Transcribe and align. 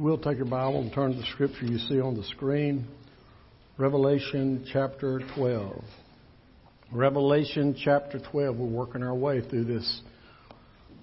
will 0.00 0.16
take 0.16 0.38
your 0.38 0.46
Bible 0.46 0.80
and 0.80 0.90
turn 0.94 1.12
to 1.12 1.18
the 1.18 1.26
scripture 1.26 1.66
you 1.66 1.76
see 1.76 2.00
on 2.00 2.14
the 2.14 2.24
screen, 2.24 2.86
Revelation 3.76 4.66
chapter 4.72 5.20
12. 5.36 5.84
Revelation 6.90 7.76
chapter 7.78 8.18
12. 8.18 8.56
We're 8.56 8.66
working 8.66 9.02
our 9.02 9.14
way 9.14 9.42
through 9.42 9.64
this 9.64 10.00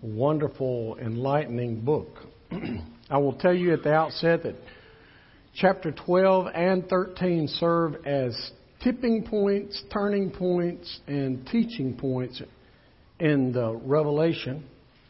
wonderful, 0.01 0.97
enlightening 0.99 1.81
book. 1.81 2.07
I 3.11 3.19
will 3.19 3.33
tell 3.33 3.53
you 3.53 3.73
at 3.73 3.83
the 3.83 3.93
outset 3.93 4.41
that 4.43 4.55
chapter 5.55 5.91
12 5.91 6.47
and 6.55 6.89
13 6.89 7.49
serve 7.49 8.03
as 8.03 8.51
tipping 8.83 9.25
points, 9.29 9.79
turning 9.93 10.31
points, 10.31 11.01
and 11.05 11.45
teaching 11.45 11.95
points 11.95 12.41
in 13.19 13.51
the 13.51 13.75
Revelation. 13.75 14.65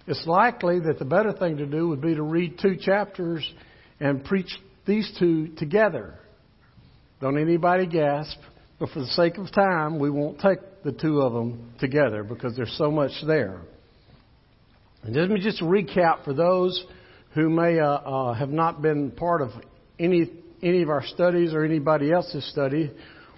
It's 0.08 0.28
likely 0.28 0.82
that 0.82 1.00
the 1.00 1.06
better 1.06 1.32
thing 1.32 1.56
to 1.58 1.66
do 1.66 1.88
would 1.88 2.02
be 2.02 2.16
to 2.16 2.24
read 2.24 2.60
two 2.62 2.76
chapters 2.76 3.50
and 4.00 4.24
preach 4.24 4.50
these 4.86 5.12
two 5.20 5.50
together. 5.58 6.20
Don't 7.20 7.40
anybody 7.40 7.88
gasp, 7.88 8.38
but 8.80 8.90
for 8.90 9.00
the 9.00 9.08
sake 9.08 9.38
of 9.38 9.52
time, 9.52 10.00
we 10.00 10.10
won't 10.10 10.40
take 10.40 10.60
the 10.84 10.92
two 10.92 11.22
of 11.22 11.34
them 11.34 11.74
together 11.80 12.24
because 12.24 12.56
there's 12.56 12.76
so 12.78 12.92
much 12.92 13.12
there. 13.26 13.62
And 15.04 15.16
let 15.16 15.30
me 15.30 15.40
just 15.40 15.62
recap 15.62 16.24
for 16.24 16.34
those 16.34 16.86
who 17.34 17.50
may 17.50 17.80
uh, 17.80 17.86
uh, 17.86 18.34
have 18.34 18.50
not 18.50 18.82
been 18.82 19.12
part 19.12 19.42
of 19.42 19.50
any 20.00 20.30
any 20.62 20.82
of 20.82 20.90
our 20.90 21.06
studies 21.06 21.54
or 21.54 21.64
anybody 21.64 22.12
else's 22.12 22.50
study. 22.52 22.92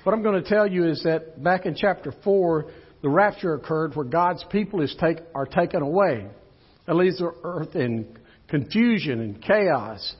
What 0.03 0.13
I'm 0.13 0.23
going 0.23 0.41
to 0.41 0.49
tell 0.49 0.65
you 0.65 0.89
is 0.89 1.03
that 1.03 1.43
back 1.43 1.65
in 1.65 1.75
chapter 1.75 2.13
four, 2.23 2.71
the 3.01 3.09
rapture 3.09 3.53
occurred 3.53 3.95
where 3.95 4.05
God's 4.05 4.43
people 4.49 4.81
is 4.81 4.95
take, 4.99 5.17
are 5.35 5.45
taken 5.45 5.81
away. 5.81 6.27
That 6.87 6.95
leaves 6.95 7.17
the 7.17 7.33
earth 7.43 7.75
in 7.75 8.17
confusion 8.47 9.19
and 9.19 9.41
chaos. 9.41 10.15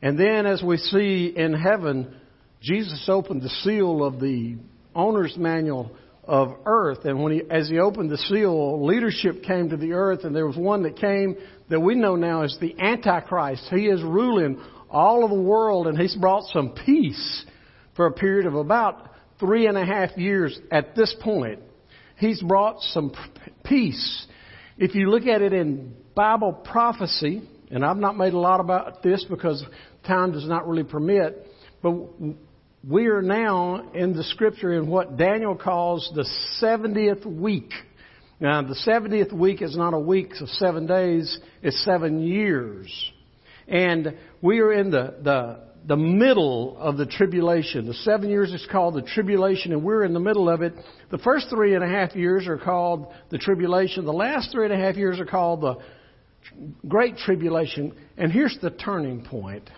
And 0.00 0.18
then, 0.18 0.46
as 0.46 0.62
we 0.62 0.76
see 0.76 1.32
in 1.34 1.54
heaven, 1.54 2.14
Jesus 2.60 3.04
opened 3.08 3.42
the 3.42 3.48
seal 3.48 4.04
of 4.04 4.20
the 4.20 4.56
owner's 4.94 5.36
manual 5.36 5.96
of 6.24 6.54
earth. 6.66 7.04
And 7.04 7.22
when 7.22 7.32
he, 7.32 7.42
as 7.50 7.68
he 7.68 7.78
opened 7.78 8.10
the 8.10 8.18
seal, 8.18 8.84
leadership 8.86 9.42
came 9.42 9.70
to 9.70 9.76
the 9.76 9.92
earth, 9.92 10.24
and 10.24 10.36
there 10.36 10.46
was 10.46 10.56
one 10.56 10.82
that 10.82 10.96
came 10.96 11.36
that 11.68 11.80
we 11.80 11.94
know 11.94 12.16
now 12.16 12.42
as 12.42 12.56
the 12.60 12.78
Antichrist. 12.78 13.66
He 13.70 13.86
is 13.86 14.02
ruling 14.02 14.60
all 14.90 15.24
of 15.24 15.30
the 15.30 15.40
world, 15.40 15.86
and 15.86 15.98
he's 15.98 16.16
brought 16.16 16.44
some 16.52 16.74
peace 16.84 17.44
for 17.96 18.06
a 18.06 18.12
period 18.12 18.46
of 18.46 18.54
about 18.54 19.10
three 19.40 19.66
and 19.66 19.76
a 19.76 19.84
half 19.84 20.16
years 20.16 20.58
at 20.70 20.94
this 20.94 21.14
point. 21.22 21.60
He's 22.16 22.42
brought 22.42 22.80
some 22.80 23.12
peace. 23.64 24.26
If 24.76 24.94
you 24.94 25.10
look 25.10 25.26
at 25.26 25.42
it 25.42 25.52
in 25.52 25.94
Bible 26.14 26.52
prophecy, 26.52 27.42
and 27.70 27.84
I've 27.84 27.96
not 27.96 28.16
made 28.16 28.32
a 28.32 28.38
lot 28.38 28.60
about 28.60 29.02
this 29.02 29.24
because 29.28 29.64
time 30.06 30.32
does 30.32 30.48
not 30.48 30.66
really 30.66 30.84
permit, 30.84 31.46
but 31.82 31.92
we 32.86 33.06
are 33.06 33.22
now 33.22 33.90
in 33.92 34.14
the 34.14 34.24
scripture 34.24 34.72
in 34.72 34.86
what 34.86 35.16
Daniel 35.16 35.54
calls 35.54 36.10
the 36.14 36.26
70th 36.62 37.26
week. 37.26 37.72
Now, 38.40 38.62
the 38.62 38.78
70th 38.86 39.32
week 39.32 39.62
is 39.62 39.76
not 39.76 39.94
a 39.94 39.98
week 39.98 40.32
of 40.40 40.48
seven 40.48 40.86
days, 40.86 41.38
it's 41.62 41.84
seven 41.84 42.20
years. 42.22 42.88
And 43.66 44.16
we 44.40 44.60
are 44.60 44.72
in 44.72 44.90
the, 44.90 45.16
the, 45.22 45.60
the 45.86 45.96
middle 45.96 46.76
of 46.78 46.96
the 46.96 47.04
tribulation. 47.04 47.86
The 47.86 47.94
seven 47.94 48.30
years 48.30 48.52
is 48.52 48.66
called 48.70 48.94
the 48.94 49.02
tribulation, 49.02 49.72
and 49.72 49.82
we're 49.82 50.04
in 50.04 50.14
the 50.14 50.20
middle 50.20 50.48
of 50.48 50.62
it. 50.62 50.72
The 51.10 51.18
first 51.18 51.48
three 51.50 51.74
and 51.74 51.82
a 51.82 51.88
half 51.88 52.14
years 52.14 52.46
are 52.46 52.58
called 52.58 53.12
the 53.30 53.38
tribulation. 53.38 54.04
The 54.04 54.12
last 54.12 54.52
three 54.52 54.64
and 54.64 54.72
a 54.72 54.78
half 54.78 54.96
years 54.96 55.18
are 55.18 55.26
called 55.26 55.60
the 55.60 55.78
great 56.86 57.16
tribulation. 57.16 57.94
And 58.16 58.32
here's 58.32 58.58
the 58.60 58.70
turning 58.70 59.24
point. 59.24 59.68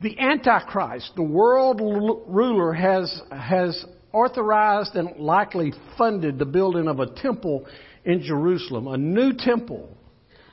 The 0.00 0.18
Antichrist, 0.18 1.12
the 1.14 1.22
world 1.22 1.80
ruler, 1.80 2.72
has, 2.72 3.20
has 3.30 3.84
authorized 4.12 4.94
and 4.96 5.16
likely 5.18 5.72
funded 5.96 6.38
the 6.38 6.44
building 6.44 6.88
of 6.88 6.98
a 7.00 7.06
temple 7.06 7.66
in 8.04 8.22
Jerusalem, 8.22 8.88
a 8.88 8.96
new 8.96 9.32
temple. 9.32 9.96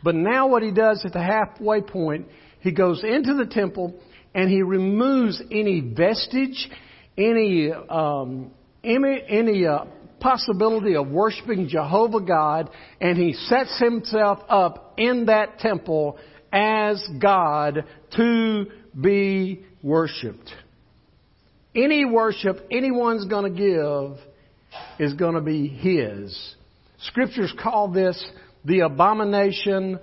But 0.03 0.16
now 0.16 0.47
what 0.47 0.63
he 0.63 0.72
does 0.72 1.03
at 1.06 1.13
the 1.13 1.23
halfway 1.23 1.81
point, 1.81 2.28
he 2.59 2.72
goes 2.72 3.03
into 3.03 3.34
the 3.34 3.46
temple 3.46 4.00
and 4.34 4.50
he 4.50 4.61
removes 4.61 5.41
any 5.51 5.81
vestige, 5.81 6.69
any, 7.17 7.72
um, 7.72 8.51
any, 8.84 9.23
any 9.28 9.66
uh, 9.66 9.85
possibility 10.19 10.96
of 10.96 11.09
worshiping 11.09 11.68
Jehovah 11.68 12.22
God, 12.22 12.69
and 13.00 13.18
he 13.18 13.34
sets 13.34 13.80
himself 13.80 14.40
up 14.50 14.94
in 14.97 15.25
that 15.25 15.59
temple 15.59 16.18
as 16.52 17.06
God 17.19 17.85
to 18.16 18.66
be 19.00 19.66
worshiped. 19.84 20.52
Any 21.75 22.06
worship 22.06 22.68
anyone's 22.72 23.25
going 23.25 23.53
to 23.53 23.58
give 23.58 24.18
is 25.00 25.13
going 25.13 25.35
to 25.35 25.41
be 25.41 25.68
his. 25.68 26.56
Scriptures 27.03 27.53
call 27.62 27.90
this 27.90 28.24
the 28.66 28.81
abomination 28.81 30.00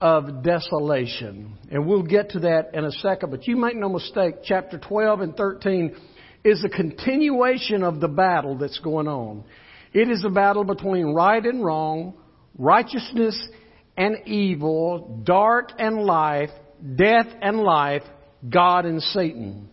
of 0.00 0.42
desolation. 0.42 1.56
And 1.70 1.86
we'll 1.86 2.02
get 2.02 2.30
to 2.30 2.40
that 2.40 2.74
in 2.74 2.84
a 2.84 2.90
second. 2.90 3.30
But 3.30 3.46
you 3.46 3.56
make 3.56 3.76
no 3.76 3.88
mistake, 3.88 4.36
chapter 4.44 4.78
12 4.78 5.20
and 5.20 5.36
13 5.36 5.96
is 6.44 6.62
a 6.62 6.68
continuation 6.68 7.82
of 7.82 8.00
the 8.00 8.08
battle 8.08 8.56
that's 8.56 8.78
going 8.80 9.08
on. 9.08 9.44
It 9.92 10.10
is 10.10 10.24
a 10.24 10.30
battle 10.30 10.64
between 10.64 11.14
right 11.14 11.42
and 11.42 11.64
wrong, 11.64 12.14
righteousness 12.58 13.40
and 13.96 14.16
evil, 14.26 15.22
dark 15.24 15.70
and 15.78 16.02
life, 16.02 16.50
death 16.96 17.26
and 17.40 17.60
life, 17.60 18.02
God 18.48 18.84
and 18.84 19.00
Satan. 19.00 19.68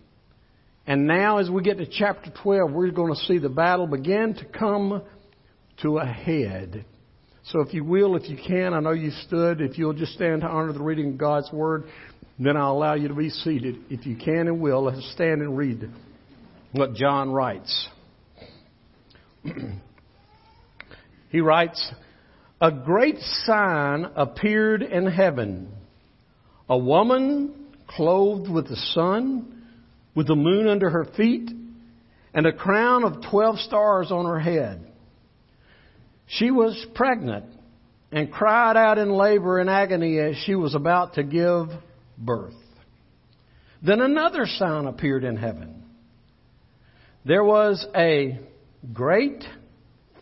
And 0.88 1.06
now, 1.08 1.38
as 1.38 1.50
we 1.50 1.62
get 1.62 1.78
to 1.78 1.86
chapter 1.86 2.32
12, 2.42 2.72
we're 2.72 2.92
going 2.92 3.14
to 3.14 3.20
see 3.22 3.38
the 3.38 3.50
battle 3.50 3.88
begin 3.88 4.36
to 4.36 4.46
come 4.46 5.04
to 5.82 5.98
a 5.98 6.06
head. 6.06 6.86
So, 7.46 7.62
if 7.62 7.74
you 7.74 7.84
will, 7.84 8.16
if 8.16 8.30
you 8.30 8.38
can, 8.38 8.74
I 8.74 8.80
know 8.80 8.92
you 8.92 9.12
stood, 9.28 9.62
if 9.62 9.78
you'll 9.78 9.94
just 9.94 10.14
stand 10.14 10.42
to 10.42 10.48
honor 10.48 10.74
the 10.74 10.82
reading 10.82 11.14
of 11.14 11.18
God's 11.18 11.52
Word, 11.52 11.86
then 12.40 12.58
I'll 12.58 12.72
allow 12.72 12.94
you 12.94 13.08
to 13.08 13.14
be 13.14 13.30
seated. 13.30 13.78
If 13.90 14.06
you 14.06 14.16
can 14.16 14.48
and 14.48 14.60
will, 14.60 14.84
let's 14.84 15.12
stand 15.14 15.42
and 15.42 15.58
read 15.58 15.92
what 16.72 16.94
John 16.94 17.32
writes. 17.32 17.88
he 21.30 21.42
writes, 21.42 21.92
A 22.62 22.72
great 22.72 23.20
sign 23.20 24.06
appeared 24.16 24.82
in 24.82 25.08
heaven. 25.08 25.72
A 26.70 26.78
woman 26.78 27.68
clothed 27.88 28.50
with 28.50 28.70
the 28.70 28.78
sun, 28.94 29.64
with 30.16 30.28
the 30.28 30.36
moon 30.36 30.68
under 30.68 30.90
her 30.90 31.06
feet, 31.18 31.52
and 32.34 32.46
a 32.46 32.54
crown 32.54 33.04
of 33.04 33.24
twelve 33.30 33.58
stars 33.60 34.12
on 34.12 34.26
her 34.26 34.40
head. 34.40 34.88
She 36.28 36.50
was 36.50 36.86
pregnant 36.96 37.46
and 38.12 38.32
cried 38.32 38.78
out 38.78 38.98
in 38.98 39.12
labor 39.12 39.60
and 39.60 39.70
agony 39.70 40.18
as 40.18 40.38
she 40.46 40.56
was 40.56 40.76
about 40.76 41.16
to 41.16 41.24
give 41.24 41.68
birth. 42.18 42.54
Then 43.84 44.00
another 44.00 44.46
sign 44.46 44.86
appeared 44.86 45.24
in 45.26 45.36
heaven. 45.36 45.81
There 47.26 47.44
was 47.44 47.86
a 47.96 48.40
great, 48.94 49.44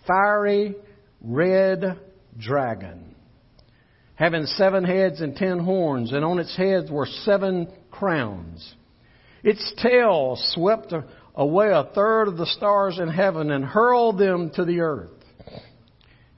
fiery, 0.06 0.76
red 1.22 2.00
dragon 2.38 3.10
having 4.20 4.46
seven 4.46 4.84
heads 4.84 5.22
and 5.22 5.34
ten 5.38 5.60
horns, 5.60 6.12
and 6.12 6.26
on 6.26 6.40
its 6.40 6.56
heads 6.58 6.92
were 6.92 7.06
seven 7.06 7.72
crowns. 7.90 8.76
Its 9.44 9.74
tail 9.82 10.38
swept 10.50 10.94
away 11.36 11.70
a 11.70 11.86
third 11.96 12.28
of 12.28 12.36
the 12.36 12.46
stars 12.46 13.00
in 13.00 13.08
heaven 13.08 13.50
and 13.50 13.64
hurled 13.64 14.20
them 14.20 14.52
to 14.56 14.66
the 14.66 14.82
earth. 14.82 15.10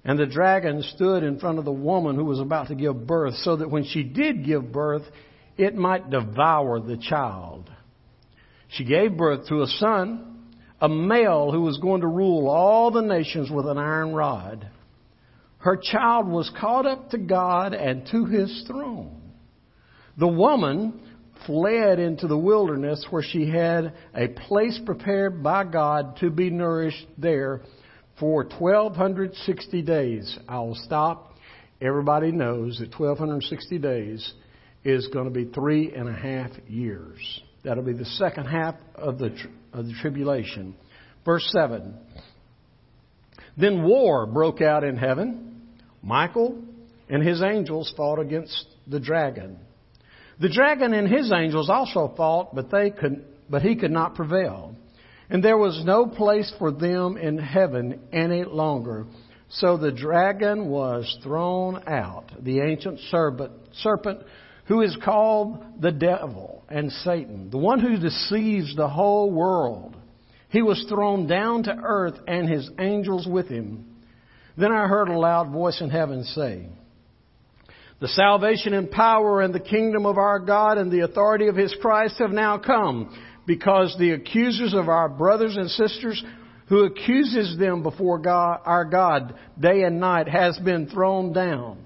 And 0.06 0.18
the 0.18 0.28
dragon 0.28 0.84
stood 0.96 1.24
in 1.24 1.40
front 1.40 1.58
of 1.58 1.66
the 1.66 1.72
woman 1.72 2.16
who 2.16 2.26
was 2.26 2.40
about 2.40 2.68
to 2.68 2.76
give 2.76 3.08
birth, 3.08 3.34
so 3.38 3.56
that 3.56 3.72
when 3.72 3.84
she 3.84 4.04
did 4.04 4.46
give 4.46 4.72
birth, 4.72 5.04
it 5.58 5.74
might 5.74 6.12
devour 6.12 6.80
the 6.80 6.98
child. 6.98 7.68
She 8.68 8.86
gave 8.86 9.18
birth 9.18 9.48
to 9.48 9.64
a 9.64 9.68
son, 9.68 10.31
a 10.82 10.90
male 10.90 11.52
who 11.52 11.62
was 11.62 11.78
going 11.78 12.02
to 12.02 12.08
rule 12.08 12.50
all 12.50 12.92
the 12.92 13.02
nations 13.02 13.50
with 13.50 13.68
an 13.68 13.78
iron 13.78 14.14
rod 14.14 14.68
her 15.62 15.78
child 15.78 16.28
was 16.28 16.52
caught 16.60 16.86
up 16.86 17.12
to 17.12 17.18
God 17.18 17.74
and 17.74 18.08
to 18.08 18.26
his 18.26 18.64
throne. 18.68 19.22
The 20.18 20.28
woman 20.28 21.00
fled 21.46 22.00
into 22.00 22.28
the 22.28 22.38
wilderness 22.38 23.06
where 23.10 23.24
she 23.24 23.48
had 23.48 23.94
a 24.16 24.28
place 24.28 24.80
prepared 24.86 25.44
by 25.44 25.64
God 25.64 26.18
to 26.18 26.30
be 26.30 26.50
nourished 26.50 27.08
there 27.18 27.62
for 28.20 28.44
1260 28.44 29.82
days. 29.84 30.38
I 30.48 30.60
will 30.60 30.76
stop. 30.76 31.36
Everybody 31.80 32.32
knows 32.32 32.80
that 32.80 33.00
1260 33.00 33.78
days 33.80 34.34
is 34.84 35.08
going 35.08 35.26
to 35.26 35.32
be 35.32 35.46
three 35.46 35.94
and 35.94 36.10
a 36.10 36.14
half 36.14 36.52
years. 36.68 37.42
That'll 37.64 37.84
be 37.84 37.94
the 37.94 38.06
second 38.06 38.46
half 38.46 38.76
of 38.96 39.20
the, 39.20 39.36
of 39.74 39.86
the 39.86 39.94
tribulation. 40.02 40.76
Verse 41.26 41.48
7. 41.52 41.94
Then 43.58 43.84
war 43.84 44.26
broke 44.26 44.62
out 44.62 44.84
in 44.84 44.98
heaven. 44.98 45.62
Michael 46.02 46.64
and 47.10 47.22
his 47.22 47.42
angels 47.42 47.94
fought 47.96 48.20
against 48.20 48.66
the 48.88 49.00
dragon. 49.00 49.60
The 50.40 50.50
dragon 50.50 50.94
and 50.94 51.08
his 51.08 51.32
angels 51.32 51.70
also 51.70 52.14
fought, 52.18 52.56
but 52.56 52.72
they 52.72 52.90
could, 52.90 53.24
but 53.50 53.62
he 53.62 53.76
could 53.76 53.92
not 53.92 54.16
prevail. 54.16 54.76
And 55.30 55.44
there 55.44 55.58
was 55.58 55.84
no 55.86 56.08
place 56.08 56.52
for 56.58 56.72
them 56.72 57.18
in 57.18 57.38
heaven 57.38 58.00
any 58.12 58.44
longer. 58.44 59.06
So 59.50 59.78
the 59.78 59.92
dragon 59.92 60.70
was 60.70 61.18
thrown 61.24 61.84
out, 61.88 62.32
the 62.40 62.62
ancient 62.62 63.00
serpent, 63.12 63.52
serpent 63.74 64.22
who 64.72 64.80
is 64.80 64.98
called 65.04 65.62
the 65.82 65.92
devil 65.92 66.64
and 66.70 66.90
Satan, 67.04 67.50
the 67.50 67.58
one 67.58 67.82
who 67.82 67.98
deceives 67.98 68.74
the 68.74 68.88
whole 68.88 69.30
world. 69.30 69.98
He 70.48 70.62
was 70.62 70.86
thrown 70.88 71.28
down 71.28 71.64
to 71.64 71.76
earth 71.76 72.18
and 72.26 72.48
his 72.48 72.70
angels 72.80 73.28
with 73.28 73.50
him. 73.50 73.98
Then 74.56 74.72
I 74.72 74.88
heard 74.88 75.10
a 75.10 75.20
loud 75.20 75.52
voice 75.52 75.82
in 75.82 75.90
heaven 75.90 76.24
say, 76.24 76.68
The 78.00 78.08
salvation 78.08 78.74
and 78.74 78.90
power 78.90 79.42
and 79.42 79.54
the 79.54 79.60
kingdom 79.60 80.06
of 80.06 80.18
our 80.18 80.40
God 80.40 80.78
and 80.78 80.90
the 80.90 81.02
authority 81.02 81.48
of 81.48 81.58
his 81.58 81.76
Christ 81.82 82.16
have 82.20 82.32
now 82.32 82.58
come 82.58 83.14
because 83.46 83.94
the 84.00 84.12
accusers 84.12 84.74
of 84.74 84.88
our 84.88 85.10
brothers 85.10 85.58
and 85.58 85.70
sisters 85.70 86.24
who 86.70 86.86
accuses 86.86 87.58
them 87.60 87.84
before 87.84 88.20
God, 88.20 88.62
our 88.64 88.86
God 88.86 89.38
day 89.60 89.82
and 89.82 90.00
night 90.00 90.30
has 90.30 90.58
been 90.60 90.88
thrown 90.88 91.34
down. 91.34 91.78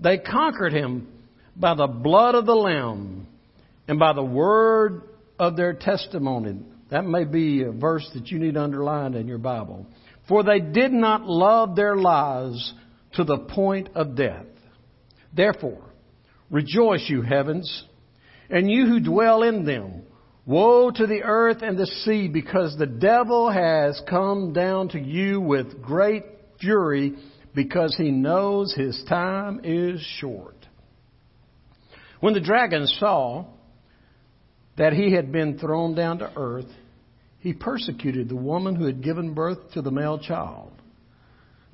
They 0.00 0.18
conquered 0.18 0.72
him 0.72 1.06
by 1.56 1.74
the 1.74 1.86
blood 1.86 2.34
of 2.34 2.46
the 2.46 2.54
Lamb 2.54 3.26
and 3.88 3.98
by 3.98 4.12
the 4.12 4.24
word 4.24 5.02
of 5.38 5.56
their 5.56 5.72
testimony. 5.72 6.60
That 6.90 7.04
may 7.04 7.24
be 7.24 7.62
a 7.62 7.72
verse 7.72 8.08
that 8.14 8.28
you 8.28 8.38
need 8.38 8.56
underlined 8.56 9.14
in 9.14 9.26
your 9.26 9.38
Bible. 9.38 9.86
For 10.28 10.42
they 10.42 10.60
did 10.60 10.92
not 10.92 11.24
love 11.24 11.76
their 11.76 11.96
lives 11.96 12.72
to 13.14 13.24
the 13.24 13.38
point 13.38 13.90
of 13.94 14.16
death. 14.16 14.46
Therefore, 15.34 15.82
rejoice, 16.50 17.04
you 17.08 17.22
heavens, 17.22 17.84
and 18.48 18.70
you 18.70 18.86
who 18.86 19.00
dwell 19.00 19.42
in 19.42 19.64
them. 19.64 20.02
Woe 20.46 20.90
to 20.90 21.06
the 21.06 21.22
earth 21.22 21.62
and 21.62 21.78
the 21.78 21.86
sea, 21.86 22.28
because 22.28 22.76
the 22.76 22.86
devil 22.86 23.50
has 23.50 24.00
come 24.08 24.52
down 24.52 24.88
to 24.90 25.00
you 25.00 25.40
with 25.40 25.80
great 25.82 26.24
fury, 26.60 27.14
because 27.54 27.94
he 27.96 28.10
knows 28.10 28.74
his 28.74 29.02
time 29.08 29.60
is 29.64 30.00
short. 30.20 30.53
When 32.24 32.32
the 32.32 32.40
dragon 32.40 32.86
saw 32.86 33.44
that 34.78 34.94
he 34.94 35.12
had 35.12 35.30
been 35.30 35.58
thrown 35.58 35.94
down 35.94 36.20
to 36.20 36.32
earth, 36.38 36.72
he 37.40 37.52
persecuted 37.52 38.30
the 38.30 38.34
woman 38.34 38.74
who 38.76 38.86
had 38.86 39.02
given 39.02 39.34
birth 39.34 39.72
to 39.72 39.82
the 39.82 39.90
male 39.90 40.18
child. 40.18 40.72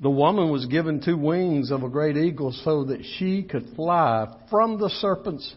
The 0.01 0.09
woman 0.09 0.51
was 0.51 0.65
given 0.65 0.99
two 0.99 1.15
wings 1.15 1.71
of 1.71 1.83
a 1.83 1.89
great 1.89 2.17
eagle 2.17 2.51
so 2.51 2.83
that 2.83 2.99
she 3.17 3.43
could 3.43 3.65
fly 3.77 4.27
from 4.49 4.77
the 4.77 4.89
serpent's 4.89 5.55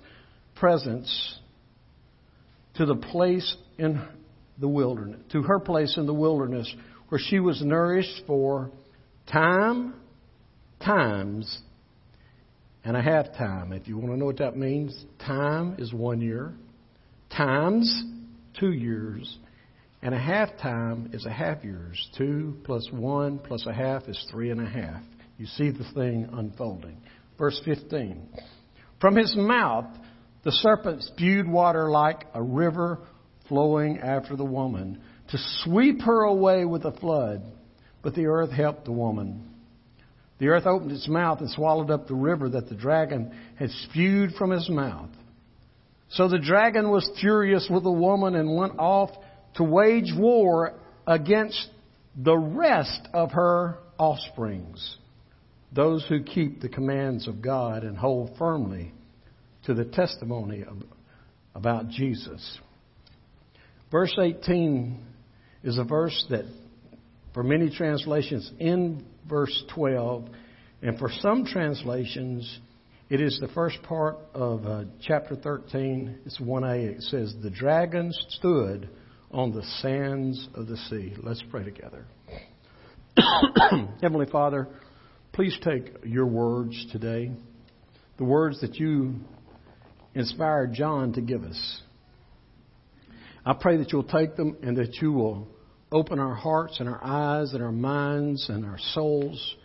presence 0.54 1.40
to 2.74 2.86
the 2.86 2.94
place 2.94 3.56
in 3.76 4.00
the 4.60 4.68
wilderness, 4.68 5.22
to 5.32 5.42
her 5.42 5.58
place 5.58 5.96
in 5.96 6.06
the 6.06 6.14
wilderness 6.14 6.72
where 7.08 7.18
she 7.18 7.40
was 7.40 7.60
nourished 7.64 8.22
for 8.28 8.70
time, 9.26 9.94
times, 10.78 11.58
and 12.84 12.96
a 12.96 13.02
half 13.02 13.32
time. 13.36 13.72
If 13.72 13.88
you 13.88 13.96
want 13.96 14.12
to 14.12 14.16
know 14.18 14.26
what 14.26 14.38
that 14.38 14.56
means, 14.56 15.04
time 15.24 15.76
is 15.78 15.92
one 15.92 16.20
year, 16.20 16.52
times 17.34 18.04
two 18.60 18.72
years, 18.72 19.38
and 20.02 20.14
a 20.14 20.18
half 20.18 20.50
time 20.58 21.10
is 21.12 21.24
a 21.24 21.30
half 21.30 21.64
years. 21.64 22.08
Two 22.16 22.58
plus 22.64 22.86
one 22.92 23.38
plus 23.38 23.66
a 23.66 23.72
half 23.72 24.06
is 24.06 24.22
three 24.30 24.50
and 24.50 24.60
a 24.60 24.68
half. 24.68 25.02
You 25.38 25.46
see 25.46 25.70
the 25.70 25.84
thing 25.94 26.28
unfolding. 26.32 26.98
Verse 27.38 27.60
15. 27.64 28.28
From 29.00 29.16
his 29.16 29.34
mouth 29.36 29.86
the 30.44 30.52
serpent 30.52 31.02
spewed 31.02 31.48
water 31.48 31.90
like 31.90 32.26
a 32.34 32.42
river 32.42 33.00
flowing 33.48 33.98
after 33.98 34.36
the 34.36 34.44
woman 34.44 35.00
to 35.30 35.38
sweep 35.62 36.02
her 36.02 36.24
away 36.24 36.66
with 36.66 36.84
a 36.84 36.92
flood. 36.92 37.42
But 38.02 38.14
the 38.14 38.26
earth 38.26 38.50
helped 38.50 38.84
the 38.84 38.92
woman. 38.92 39.53
The 40.38 40.48
earth 40.48 40.66
opened 40.66 40.92
its 40.92 41.08
mouth 41.08 41.40
and 41.40 41.50
swallowed 41.50 41.90
up 41.90 42.06
the 42.06 42.14
river 42.14 42.48
that 42.50 42.68
the 42.68 42.74
dragon 42.74 43.32
had 43.56 43.70
spewed 43.70 44.32
from 44.34 44.50
his 44.50 44.68
mouth. 44.68 45.10
So 46.10 46.28
the 46.28 46.38
dragon 46.38 46.90
was 46.90 47.08
furious 47.20 47.68
with 47.70 47.84
the 47.84 47.92
woman 47.92 48.34
and 48.34 48.56
went 48.56 48.78
off 48.78 49.10
to 49.56 49.64
wage 49.64 50.12
war 50.16 50.74
against 51.06 51.68
the 52.16 52.36
rest 52.36 53.08
of 53.12 53.32
her 53.32 53.78
offsprings, 53.98 54.96
those 55.72 56.04
who 56.08 56.22
keep 56.22 56.60
the 56.60 56.68
commands 56.68 57.26
of 57.26 57.42
God 57.42 57.84
and 57.84 57.96
hold 57.96 58.36
firmly 58.38 58.92
to 59.66 59.74
the 59.74 59.84
testimony 59.84 60.62
of, 60.62 60.82
about 61.54 61.88
Jesus. 61.88 62.58
Verse 63.90 64.14
18 64.20 65.00
is 65.62 65.78
a 65.78 65.84
verse 65.84 66.24
that, 66.30 66.44
for 67.32 67.42
many 67.42 67.70
translations, 67.70 68.50
in 68.58 69.04
verse 69.28 69.64
12, 69.74 70.28
and 70.82 70.98
for 70.98 71.10
some 71.20 71.44
translations, 71.44 72.60
it 73.10 73.20
is 73.20 73.38
the 73.40 73.48
first 73.48 73.82
part 73.82 74.16
of 74.34 74.66
uh, 74.66 74.84
chapter 75.00 75.36
13. 75.36 76.20
It's 76.24 76.38
1a. 76.38 76.96
It 76.96 77.02
says, 77.02 77.34
The 77.42 77.50
dragon 77.50 78.10
stood 78.30 78.88
on 79.30 79.52
the 79.52 79.62
sands 79.80 80.48
of 80.54 80.66
the 80.66 80.76
sea. 80.76 81.14
Let's 81.22 81.42
pray 81.50 81.64
together. 81.64 82.06
Heavenly 84.02 84.26
Father, 84.26 84.68
please 85.32 85.56
take 85.62 85.92
your 86.04 86.26
words 86.26 86.86
today, 86.92 87.30
the 88.16 88.24
words 88.24 88.60
that 88.60 88.76
you 88.76 89.16
inspired 90.14 90.72
John 90.72 91.12
to 91.14 91.20
give 91.20 91.44
us. 91.44 91.82
I 93.44 93.52
pray 93.52 93.76
that 93.76 93.92
you'll 93.92 94.04
take 94.04 94.36
them 94.36 94.56
and 94.62 94.76
that 94.76 94.96
you 95.02 95.12
will 95.12 95.48
open 95.94 96.18
our 96.18 96.34
hearts 96.34 96.80
and 96.80 96.88
our 96.88 97.02
eyes 97.02 97.54
and 97.54 97.62
our 97.62 97.72
minds 97.72 98.48
and 98.48 98.66
our 98.66 98.78
souls 98.92 99.56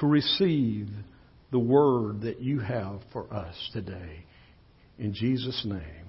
to 0.00 0.06
receive 0.06 0.88
the 1.52 1.58
word 1.58 2.22
that 2.22 2.40
you 2.40 2.58
have 2.58 3.00
for 3.12 3.32
us 3.32 3.54
today. 3.72 4.24
In 4.98 5.12
Jesus' 5.12 5.64
name, 5.66 6.08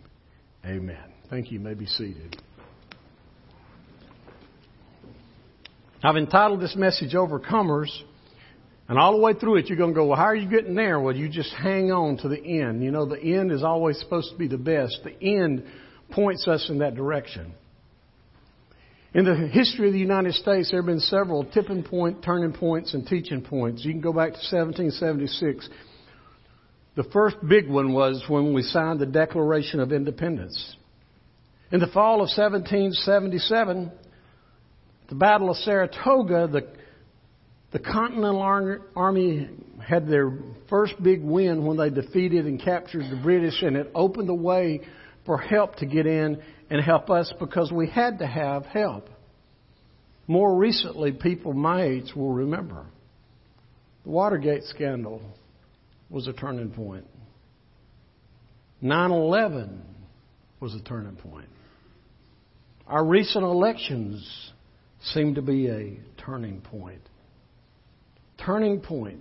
amen. 0.66 1.14
Thank 1.30 1.52
you. 1.52 1.60
you 1.60 1.64
may 1.64 1.74
be 1.74 1.86
seated. 1.86 2.42
I've 6.02 6.16
entitled 6.16 6.62
this 6.62 6.76
message 6.78 7.14
Overcomers 7.14 7.90
and 8.88 8.98
all 8.98 9.18
the 9.18 9.22
way 9.22 9.34
through 9.34 9.58
it, 9.58 9.68
you're 9.68 9.78
going 9.78 9.92
to 9.92 9.96
go, 9.96 10.06
well, 10.06 10.18
how 10.18 10.26
are 10.26 10.36
you 10.36 10.50
getting 10.50 10.76
there? 10.76 10.98
Well, 11.02 11.14
you 11.14 11.28
just 11.28 11.54
hang 11.54 11.92
on 11.92 12.18
to 12.20 12.30
the 12.30 12.42
end. 12.42 12.82
You 12.82 12.92
know, 12.92 13.06
the 13.06 13.20
end 13.20 13.52
is 13.52 13.62
always 13.62 14.00
supposed 14.00 14.32
to 14.32 14.38
be 14.38 14.48
the 14.48 14.58
best. 14.58 15.00
The 15.04 15.22
end 15.22 15.66
points 16.12 16.48
us 16.48 16.70
in 16.70 16.80
that 16.80 16.96
direction. 16.96 17.54
In 19.18 19.26
the 19.26 19.48
history 19.48 19.88
of 19.88 19.94
the 19.94 20.00
United 20.00 20.36
States, 20.36 20.70
there 20.70 20.80
have 20.80 20.86
been 20.86 21.00
several 21.00 21.44
tipping 21.44 21.82
point, 21.82 22.24
turning 22.24 22.54
points, 22.54 22.94
and 22.94 23.04
teaching 23.08 23.42
points. 23.42 23.84
You 23.84 23.92
can 23.92 24.00
go 24.00 24.14
back 24.14 24.34
to 24.34 24.38
1776. 24.38 25.68
The 26.96 27.04
first 27.06 27.38
big 27.50 27.68
one 27.68 27.94
was 27.94 28.24
when 28.28 28.54
we 28.54 28.62
signed 28.62 29.00
the 29.00 29.08
Declaration 29.08 29.80
of 29.80 29.92
Independence. 29.92 30.76
In 31.72 31.80
the 31.80 31.88
fall 31.88 32.18
of 32.18 32.30
1777, 32.30 33.92
the 35.10 35.16
Battle 35.16 35.50
of 35.50 35.58
Saratoga, 35.58 36.48
the 36.48 36.68
the 37.72 37.80
Continental 37.80 38.40
Army 38.96 39.50
had 39.84 40.08
their 40.08 40.32
first 40.70 40.94
big 41.02 41.24
win 41.24 41.66
when 41.66 41.78
they 41.78 41.90
defeated 41.90 42.46
and 42.46 42.62
captured 42.62 43.10
the 43.10 43.20
British, 43.24 43.64
and 43.64 43.78
it 43.78 43.90
opened 43.96 44.30
the 44.30 44.36
way 44.36 44.82
for 45.26 45.40
help 45.40 45.76
to 45.78 45.88
get 45.88 46.06
in 46.06 46.40
and 46.70 46.84
help 46.84 47.10
us 47.10 47.34
because 47.40 47.72
we 47.72 47.88
had 47.88 48.20
to 48.20 48.28
have 48.28 48.66
help. 48.66 49.10
More 50.28 50.56
recently, 50.56 51.12
people 51.12 51.54
my 51.54 51.84
age 51.84 52.14
will 52.16 52.34
remember 52.34 52.86
the 54.04 54.10
Watergate 54.10 54.64
scandal 54.64 55.22
was 56.10 56.28
a 56.28 56.34
turning 56.34 56.72
point. 56.72 57.06
9 58.82 59.12
11 59.12 59.82
was 60.60 60.76
a 60.76 60.82
turning 60.82 61.16
point. 61.16 61.50
Our 62.86 63.04
recent 63.04 63.44
elections 63.44 64.52
seem 65.02 65.36
to 65.36 65.42
be 65.42 65.68
a 65.68 66.00
turning 66.24 66.62
point 66.62 67.02
turning 68.48 68.80
point, 68.80 69.20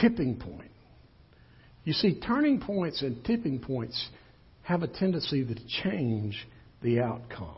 tipping 0.00 0.36
point. 0.36 0.70
You 1.84 1.92
see, 1.92 2.20
turning 2.20 2.60
points 2.60 3.02
and 3.02 3.24
tipping 3.24 3.58
points 3.58 4.08
have 4.62 4.82
a 4.82 4.88
tendency 4.88 5.44
to 5.44 5.54
change 5.82 6.46
the 6.82 7.00
outcome. 7.00 7.56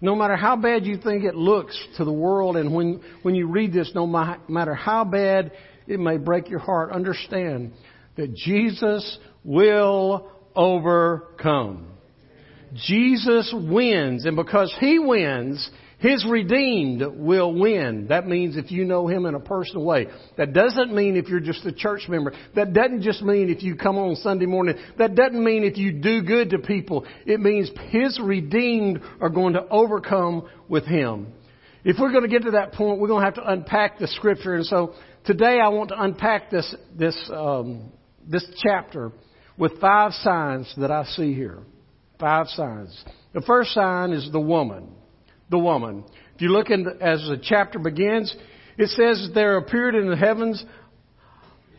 No 0.00 0.14
matter 0.14 0.36
how 0.36 0.56
bad 0.56 0.86
you 0.86 0.96
think 0.96 1.24
it 1.24 1.34
looks 1.34 1.76
to 1.96 2.04
the 2.04 2.12
world, 2.12 2.56
and 2.56 2.72
when, 2.72 3.02
when 3.22 3.34
you 3.34 3.48
read 3.48 3.72
this, 3.72 3.90
no 3.94 4.06
matter 4.06 4.74
how 4.74 5.04
bad 5.04 5.52
it 5.86 5.98
may 5.98 6.18
break 6.18 6.48
your 6.48 6.60
heart, 6.60 6.92
understand 6.92 7.72
that 8.16 8.32
Jesus 8.34 9.18
will 9.44 10.30
overcome. 10.54 11.88
Jesus 12.74 13.52
wins, 13.54 14.24
and 14.24 14.36
because 14.36 14.74
He 14.78 14.98
wins, 14.98 15.68
His 15.98 16.24
redeemed 16.24 17.02
will 17.16 17.52
win. 17.52 18.06
That 18.08 18.26
means 18.26 18.56
if 18.56 18.70
you 18.70 18.84
know 18.84 19.08
Him 19.08 19.26
in 19.26 19.34
a 19.34 19.40
personal 19.40 19.84
way. 19.84 20.06
That 20.36 20.52
doesn't 20.52 20.94
mean 20.94 21.16
if 21.16 21.26
you're 21.28 21.40
just 21.40 21.66
a 21.66 21.72
church 21.72 22.02
member. 22.08 22.32
That 22.54 22.72
doesn't 22.72 23.02
just 23.02 23.20
mean 23.22 23.50
if 23.50 23.64
you 23.64 23.74
come 23.74 23.98
on 23.98 24.14
Sunday 24.16 24.46
morning. 24.46 24.76
That 24.96 25.16
doesn't 25.16 25.42
mean 25.42 25.64
if 25.64 25.76
you 25.76 25.90
do 25.92 26.22
good 26.22 26.50
to 26.50 26.60
people. 26.60 27.04
It 27.26 27.40
means 27.40 27.70
His 27.88 28.18
redeemed 28.22 29.00
are 29.20 29.28
going 29.28 29.54
to 29.54 29.66
overcome 29.68 30.48
with 30.68 30.86
Him. 30.86 31.32
If 31.84 31.96
we're 31.98 32.12
going 32.12 32.22
to 32.22 32.28
get 32.28 32.42
to 32.44 32.52
that 32.52 32.74
point, 32.74 33.00
we're 33.00 33.08
going 33.08 33.22
to 33.22 33.24
have 33.24 33.44
to 33.44 33.50
unpack 33.50 33.98
the 33.98 34.06
scripture. 34.06 34.54
And 34.54 34.66
so 34.66 34.94
today 35.24 35.58
I 35.58 35.68
want 35.68 35.88
to 35.88 36.00
unpack 36.00 36.48
this, 36.48 36.76
this, 36.96 37.16
um, 37.32 37.90
this 38.24 38.46
chapter 38.62 39.10
with 39.56 39.80
five 39.80 40.12
signs 40.12 40.72
that 40.76 40.92
I 40.92 41.04
see 41.04 41.34
here. 41.34 41.58
Five 42.20 42.46
signs. 42.48 43.04
The 43.34 43.40
first 43.40 43.70
sign 43.70 44.12
is 44.12 44.30
the 44.30 44.40
woman 44.40 44.94
the 45.50 45.58
woman. 45.58 46.04
If 46.34 46.42
you 46.42 46.48
look 46.48 46.70
in, 46.70 46.86
as 47.00 47.20
the 47.20 47.40
chapter 47.42 47.78
begins, 47.78 48.34
it 48.76 48.88
says 48.90 49.30
there 49.34 49.56
appeared 49.56 49.94
in 49.94 50.08
the 50.08 50.16
heavens 50.16 50.64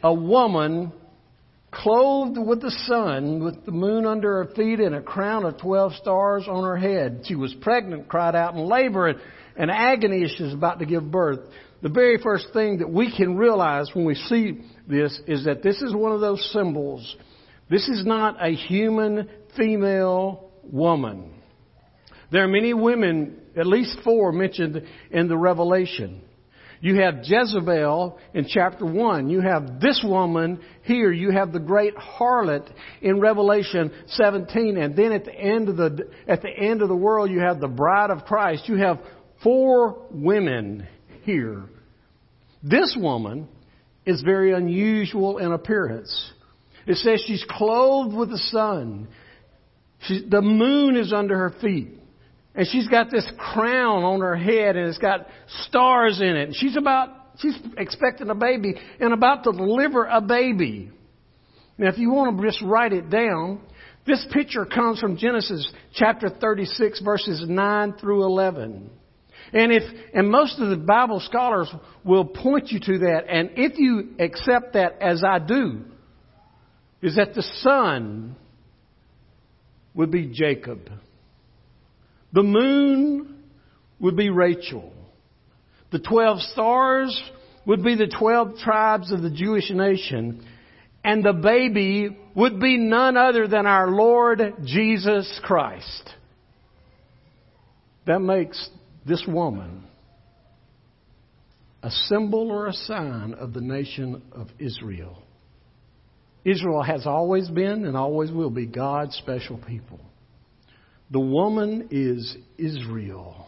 a 0.03 0.13
woman 0.13 0.91
clothed 1.71 2.37
with 2.37 2.61
the 2.61 2.71
sun, 2.87 3.43
with 3.43 3.65
the 3.65 3.71
moon 3.71 4.05
under 4.05 4.43
her 4.43 4.53
feet 4.55 4.79
and 4.79 4.95
a 4.95 5.01
crown 5.01 5.45
of 5.45 5.59
twelve 5.59 5.93
stars 5.93 6.45
on 6.47 6.63
her 6.63 6.77
head. 6.77 7.21
She 7.25 7.35
was 7.35 7.53
pregnant, 7.61 8.07
cried 8.07 8.35
out 8.35 8.55
in 8.55 8.61
labor 8.61 9.07
and, 9.07 9.19
and 9.55 9.69
agony 9.69 10.23
as 10.23 10.31
she 10.31 10.43
was 10.43 10.53
about 10.53 10.79
to 10.79 10.85
give 10.85 11.09
birth. 11.11 11.39
The 11.81 11.89
very 11.89 12.17
first 12.21 12.47
thing 12.53 12.79
that 12.79 12.89
we 12.89 13.15
can 13.15 13.37
realize 13.37 13.89
when 13.93 14.05
we 14.05 14.15
see 14.15 14.61
this 14.87 15.17
is 15.27 15.45
that 15.45 15.63
this 15.63 15.81
is 15.81 15.93
one 15.93 16.11
of 16.11 16.21
those 16.21 16.43
symbols. 16.51 17.15
This 17.69 17.87
is 17.87 18.03
not 18.05 18.35
a 18.45 18.53
human 18.53 19.29
female 19.55 20.49
woman. 20.63 21.33
There 22.31 22.43
are 22.43 22.47
many 22.47 22.73
women 22.73 23.41
at 23.59 23.67
least 23.67 23.97
four 24.03 24.31
mentioned 24.31 24.81
in 25.11 25.27
the 25.27 25.37
Revelation. 25.37 26.21
You 26.81 27.01
have 27.01 27.19
Jezebel 27.23 28.17
in 28.33 28.47
chapter 28.47 28.85
1. 28.85 29.29
You 29.29 29.41
have 29.41 29.81
this 29.81 30.01
woman 30.03 30.61
here. 30.83 31.11
You 31.11 31.31
have 31.31 31.51
the 31.51 31.59
great 31.59 31.93
harlot 31.95 32.71
in 33.01 33.19
Revelation 33.19 33.91
17. 34.07 34.77
And 34.77 34.95
then 34.95 35.11
at 35.11 35.25
the 35.25 35.35
end 35.35 35.67
of 35.67 35.75
the, 35.75 36.09
at 36.27 36.41
the 36.41 36.49
end 36.49 36.81
of 36.81 36.87
the 36.87 36.95
world, 36.95 37.29
you 37.29 37.39
have 37.39 37.59
the 37.59 37.67
bride 37.67 38.11
of 38.11 38.23
Christ. 38.23 38.69
You 38.69 38.77
have 38.77 38.99
four 39.43 40.07
women 40.09 40.87
here. 41.23 41.65
This 42.63 42.95
woman 42.97 43.49
is 44.05 44.21
very 44.21 44.53
unusual 44.53 45.37
in 45.37 45.51
appearance. 45.51 46.31
It 46.87 46.95
says 46.95 47.21
she's 47.27 47.45
clothed 47.49 48.15
with 48.15 48.29
the 48.29 48.37
sun. 48.37 49.09
The 50.07 50.41
moon 50.41 50.95
is 50.95 51.11
under 51.11 51.37
her 51.37 51.53
feet. 51.61 51.98
And 52.55 52.67
she's 52.67 52.87
got 52.87 53.11
this 53.11 53.29
crown 53.37 54.03
on 54.03 54.21
her 54.21 54.35
head 54.35 54.75
and 54.75 54.87
it's 54.87 54.97
got 54.97 55.27
stars 55.67 56.19
in 56.19 56.35
it. 56.35 56.47
And 56.47 56.55
she's 56.55 56.75
about, 56.75 57.09
she's 57.39 57.57
expecting 57.77 58.29
a 58.29 58.35
baby 58.35 58.75
and 58.99 59.13
about 59.13 59.43
to 59.43 59.51
deliver 59.51 60.05
a 60.05 60.21
baby. 60.21 60.91
Now 61.77 61.89
if 61.89 61.97
you 61.97 62.11
want 62.11 62.37
to 62.37 62.43
just 62.43 62.61
write 62.61 62.91
it 62.91 63.09
down, 63.09 63.61
this 64.05 64.25
picture 64.31 64.65
comes 64.65 64.99
from 64.99 65.17
Genesis 65.17 65.71
chapter 65.93 66.29
36 66.29 67.01
verses 67.01 67.45
9 67.47 67.93
through 67.93 68.23
11. 68.23 68.89
And 69.53 69.71
if, 69.71 69.83
and 70.13 70.29
most 70.29 70.59
of 70.59 70.69
the 70.69 70.77
Bible 70.77 71.19
scholars 71.19 71.73
will 72.03 72.25
point 72.25 72.69
you 72.71 72.79
to 72.79 72.97
that. 72.99 73.25
And 73.29 73.51
if 73.55 73.77
you 73.77 74.15
accept 74.19 74.73
that 74.73 75.01
as 75.01 75.23
I 75.23 75.39
do, 75.39 75.81
is 77.01 77.15
that 77.15 77.33
the 77.33 77.43
son 77.61 78.35
would 79.93 80.11
be 80.11 80.27
Jacob. 80.27 80.89
The 82.33 82.43
moon 82.43 83.43
would 83.99 84.15
be 84.15 84.29
Rachel. 84.29 84.93
The 85.91 85.99
twelve 85.99 86.39
stars 86.39 87.21
would 87.65 87.83
be 87.83 87.95
the 87.95 88.07
twelve 88.07 88.57
tribes 88.57 89.11
of 89.11 89.21
the 89.21 89.31
Jewish 89.31 89.69
nation. 89.71 90.45
And 91.03 91.23
the 91.23 91.33
baby 91.33 92.17
would 92.35 92.59
be 92.59 92.77
none 92.77 93.17
other 93.17 93.47
than 93.47 93.65
our 93.65 93.89
Lord 93.89 94.41
Jesus 94.65 95.39
Christ. 95.43 96.13
That 98.05 98.19
makes 98.19 98.69
this 99.05 99.23
woman 99.27 99.85
a 101.81 101.89
symbol 101.89 102.51
or 102.51 102.67
a 102.67 102.73
sign 102.73 103.33
of 103.33 103.53
the 103.53 103.61
nation 103.61 104.21
of 104.33 104.47
Israel. 104.59 105.23
Israel 106.43 106.83
has 106.83 107.05
always 107.05 107.49
been 107.49 107.85
and 107.85 107.95
always 107.95 108.31
will 108.31 108.49
be 108.49 108.65
God's 108.65 109.15
special 109.15 109.57
people. 109.57 109.99
The 111.11 111.19
woman 111.19 111.87
is 111.91 112.37
Israel. 112.57 113.47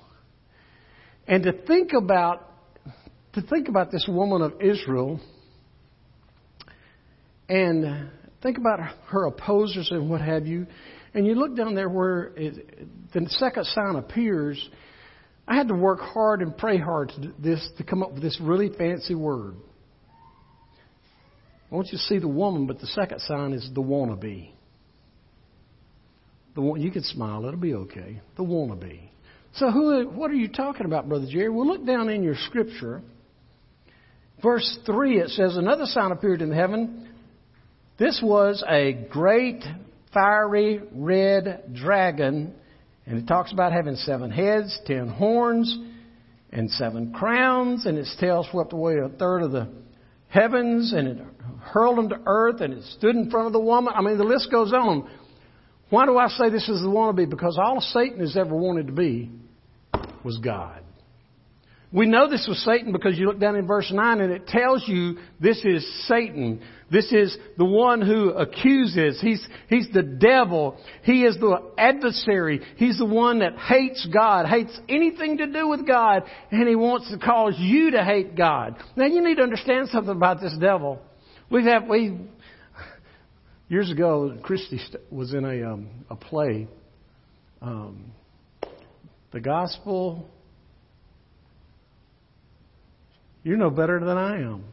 And 1.27 1.43
to 1.43 1.51
think 1.51 1.93
about 1.93 2.47
to 3.33 3.41
think 3.41 3.69
about 3.69 3.91
this 3.91 4.05
woman 4.09 4.41
of 4.41 4.61
Israel 4.61 5.19
and 7.47 8.09
think 8.41 8.57
about 8.57 8.79
her 9.07 9.25
opposers 9.25 9.89
and 9.91 10.09
what 10.09 10.21
have 10.21 10.45
you, 10.47 10.67
and 11.13 11.25
you 11.25 11.35
look 11.35 11.55
down 11.55 11.75
there 11.75 11.87
where 11.87 12.31
it, 12.35 13.11
the 13.13 13.25
second 13.29 13.65
sign 13.67 13.95
appears. 13.95 14.69
I 15.47 15.55
had 15.55 15.67
to 15.67 15.73
work 15.73 15.99
hard 15.99 16.41
and 16.41 16.57
pray 16.57 16.77
hard 16.77 17.09
to 17.09 17.33
this 17.39 17.69
to 17.77 17.83
come 17.83 18.03
up 18.03 18.13
with 18.13 18.21
this 18.21 18.39
really 18.41 18.69
fancy 18.77 19.15
word. 19.15 19.55
I 21.71 21.75
want 21.75 21.87
you 21.87 21.97
to 21.97 22.03
see 22.03 22.19
the 22.19 22.27
woman, 22.27 22.67
but 22.67 22.79
the 22.79 22.87
second 22.87 23.21
sign 23.21 23.53
is 23.53 23.69
the 23.73 23.81
wannabe. 23.81 24.51
The 26.55 26.61
one, 26.61 26.81
you 26.81 26.91
can 26.91 27.03
smile, 27.03 27.45
it'll 27.45 27.59
be 27.59 27.73
okay. 27.73 28.21
The 28.35 28.43
wannabe. 28.43 29.09
So 29.55 29.69
who, 29.69 30.07
what 30.09 30.31
are 30.31 30.35
you 30.35 30.47
talking 30.47 30.85
about, 30.85 31.09
Brother 31.09 31.27
Jerry? 31.29 31.49
Well, 31.49 31.67
look 31.67 31.85
down 31.85 32.09
in 32.09 32.23
your 32.23 32.35
scripture. 32.47 33.01
Verse 34.41 34.79
3, 34.85 35.19
it 35.19 35.29
says, 35.29 35.55
Another 35.55 35.85
sign 35.85 36.11
appeared 36.11 36.41
in 36.41 36.51
heaven. 36.51 37.09
This 37.97 38.19
was 38.23 38.63
a 38.67 38.93
great 39.09 39.63
fiery 40.13 40.81
red 40.93 41.73
dragon. 41.73 42.55
And 43.05 43.17
it 43.17 43.27
talks 43.27 43.51
about 43.51 43.73
having 43.73 43.95
seven 43.95 44.31
heads, 44.31 44.79
ten 44.85 45.07
horns, 45.07 45.77
and 46.51 46.69
seven 46.71 47.13
crowns. 47.13 47.85
And 47.85 47.97
its 47.97 48.15
tail 48.19 48.47
swept 48.49 48.73
away 48.73 48.97
a 48.97 49.09
third 49.09 49.43
of 49.43 49.51
the 49.51 49.69
heavens. 50.29 50.93
And 50.93 51.07
it 51.07 51.17
hurled 51.59 51.97
them 51.97 52.09
to 52.09 52.19
earth. 52.25 52.61
And 52.61 52.73
it 52.73 52.83
stood 52.97 53.15
in 53.15 53.29
front 53.29 53.47
of 53.47 53.53
the 53.53 53.59
woman. 53.59 53.93
I 53.95 54.01
mean, 54.01 54.17
the 54.17 54.23
list 54.23 54.49
goes 54.49 54.71
on. 54.73 55.09
Why 55.91 56.05
do 56.05 56.17
I 56.17 56.29
say 56.29 56.49
this 56.49 56.69
is 56.69 56.81
the 56.81 56.87
wannabe? 56.87 57.29
Because 57.29 57.59
all 57.61 57.81
Satan 57.81 58.21
has 58.21 58.37
ever 58.37 58.55
wanted 58.55 58.87
to 58.87 58.93
be 58.93 59.29
was 60.23 60.37
God. 60.37 60.81
We 61.93 62.05
know 62.05 62.29
this 62.29 62.45
was 62.47 62.63
Satan 62.63 62.93
because 62.93 63.19
you 63.19 63.25
look 63.25 63.39
down 63.39 63.57
in 63.57 63.67
verse 63.67 63.91
9 63.91 64.21
and 64.21 64.31
it 64.31 64.47
tells 64.47 64.87
you 64.87 65.17
this 65.41 65.61
is 65.65 66.07
Satan. 66.07 66.61
This 66.89 67.11
is 67.11 67.37
the 67.57 67.65
one 67.65 68.01
who 68.01 68.29
accuses. 68.29 69.19
He's, 69.19 69.45
he's 69.67 69.89
the 69.93 70.01
devil. 70.01 70.77
He 71.03 71.25
is 71.25 71.35
the 71.37 71.61
adversary. 71.77 72.61
He's 72.77 72.97
the 72.97 73.05
one 73.05 73.39
that 73.39 73.57
hates 73.57 74.07
God, 74.13 74.45
hates 74.45 74.79
anything 74.87 75.39
to 75.39 75.47
do 75.47 75.67
with 75.67 75.85
God, 75.85 76.23
and 76.49 76.69
he 76.69 76.75
wants 76.75 77.11
to 77.11 77.17
cause 77.17 77.55
you 77.57 77.91
to 77.91 78.05
hate 78.05 78.37
God. 78.37 78.77
Now 78.95 79.07
you 79.07 79.21
need 79.21 79.35
to 79.35 79.43
understand 79.43 79.89
something 79.89 80.15
about 80.15 80.39
this 80.39 80.55
devil. 80.57 81.01
We 81.49 81.65
have, 81.65 81.89
we, 81.89 82.17
Years 83.71 83.89
ago, 83.89 84.37
Christy 84.43 84.81
was 85.09 85.33
in 85.33 85.45
a, 85.45 85.71
um, 85.71 85.87
a 86.09 86.15
play. 86.17 86.67
Um, 87.61 88.11
the 89.31 89.39
gospel. 89.39 90.27
You 93.43 93.55
know 93.55 93.69
better 93.69 93.97
than 94.01 94.17
I 94.17 94.41
am. 94.41 94.65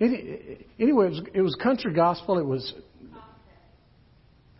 Anyway, 0.00 0.66
it 0.78 0.92
was, 1.10 1.20
it 1.32 1.40
was 1.40 1.54
country 1.62 1.94
gospel. 1.94 2.40
It 2.40 2.44
was 2.44 2.74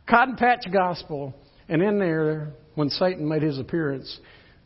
cotton 0.09 0.37
patch 0.37 0.65
gospel. 0.73 1.35
And 1.69 1.83
in 1.83 1.99
there, 1.99 2.53
when 2.77 2.91
Satan 2.91 3.29
made 3.29 3.43
his 3.43 3.59
appearance, 3.59 4.21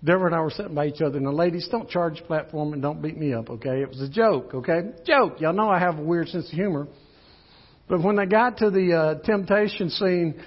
Deborah 0.05 0.27
and 0.27 0.35
I 0.35 0.41
were 0.41 0.51
sitting 0.51 0.75
by 0.75 0.89
each 0.89 1.01
other, 1.01 1.17
and 1.17 1.27
the 1.27 1.33
ladies, 1.33 1.67
don't 1.71 1.89
charge 1.89 2.23
platform 2.27 2.75
and 2.75 2.83
don't 2.83 3.01
beat 3.01 3.17
me 3.17 3.33
up, 3.33 3.49
okay? 3.49 3.81
It 3.81 3.89
was 3.89 4.03
a 4.03 4.09
joke, 4.11 4.53
okay? 4.53 4.81
Joke. 5.07 5.41
Y'all 5.41 5.55
know 5.55 5.71
I 5.71 5.79
have 5.79 5.99
a 5.99 6.03
weird 6.03 6.29
sense 6.29 6.45
of 6.49 6.53
humor. 6.53 6.89
But 7.89 8.03
when 8.03 8.17
they 8.17 8.27
got 8.27 8.59
to 8.59 8.71
the 8.71 8.95
uh, 8.95 9.27
temptation 9.27 9.91
scene, 9.91 10.43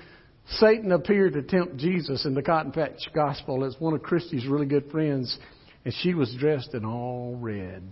Satan 0.48 0.92
appeared 0.92 1.34
to 1.34 1.42
tempt 1.42 1.77
Jesus 1.77 2.25
in 2.25 2.34
the 2.34 2.42
Cotton 2.42 2.72
Patch 2.72 3.10
Gospel 3.13 3.65
as 3.65 3.75
one 3.80 3.94
of 3.94 4.04
Christy's 4.04 4.48
really 4.48 4.68
good 4.68 4.89
friends, 4.92 5.38
and 5.84 5.94
she 6.01 6.13
was 6.13 6.36
dressed 6.39 6.74
in 6.74 6.86
all 6.86 7.38
red. 7.39 7.84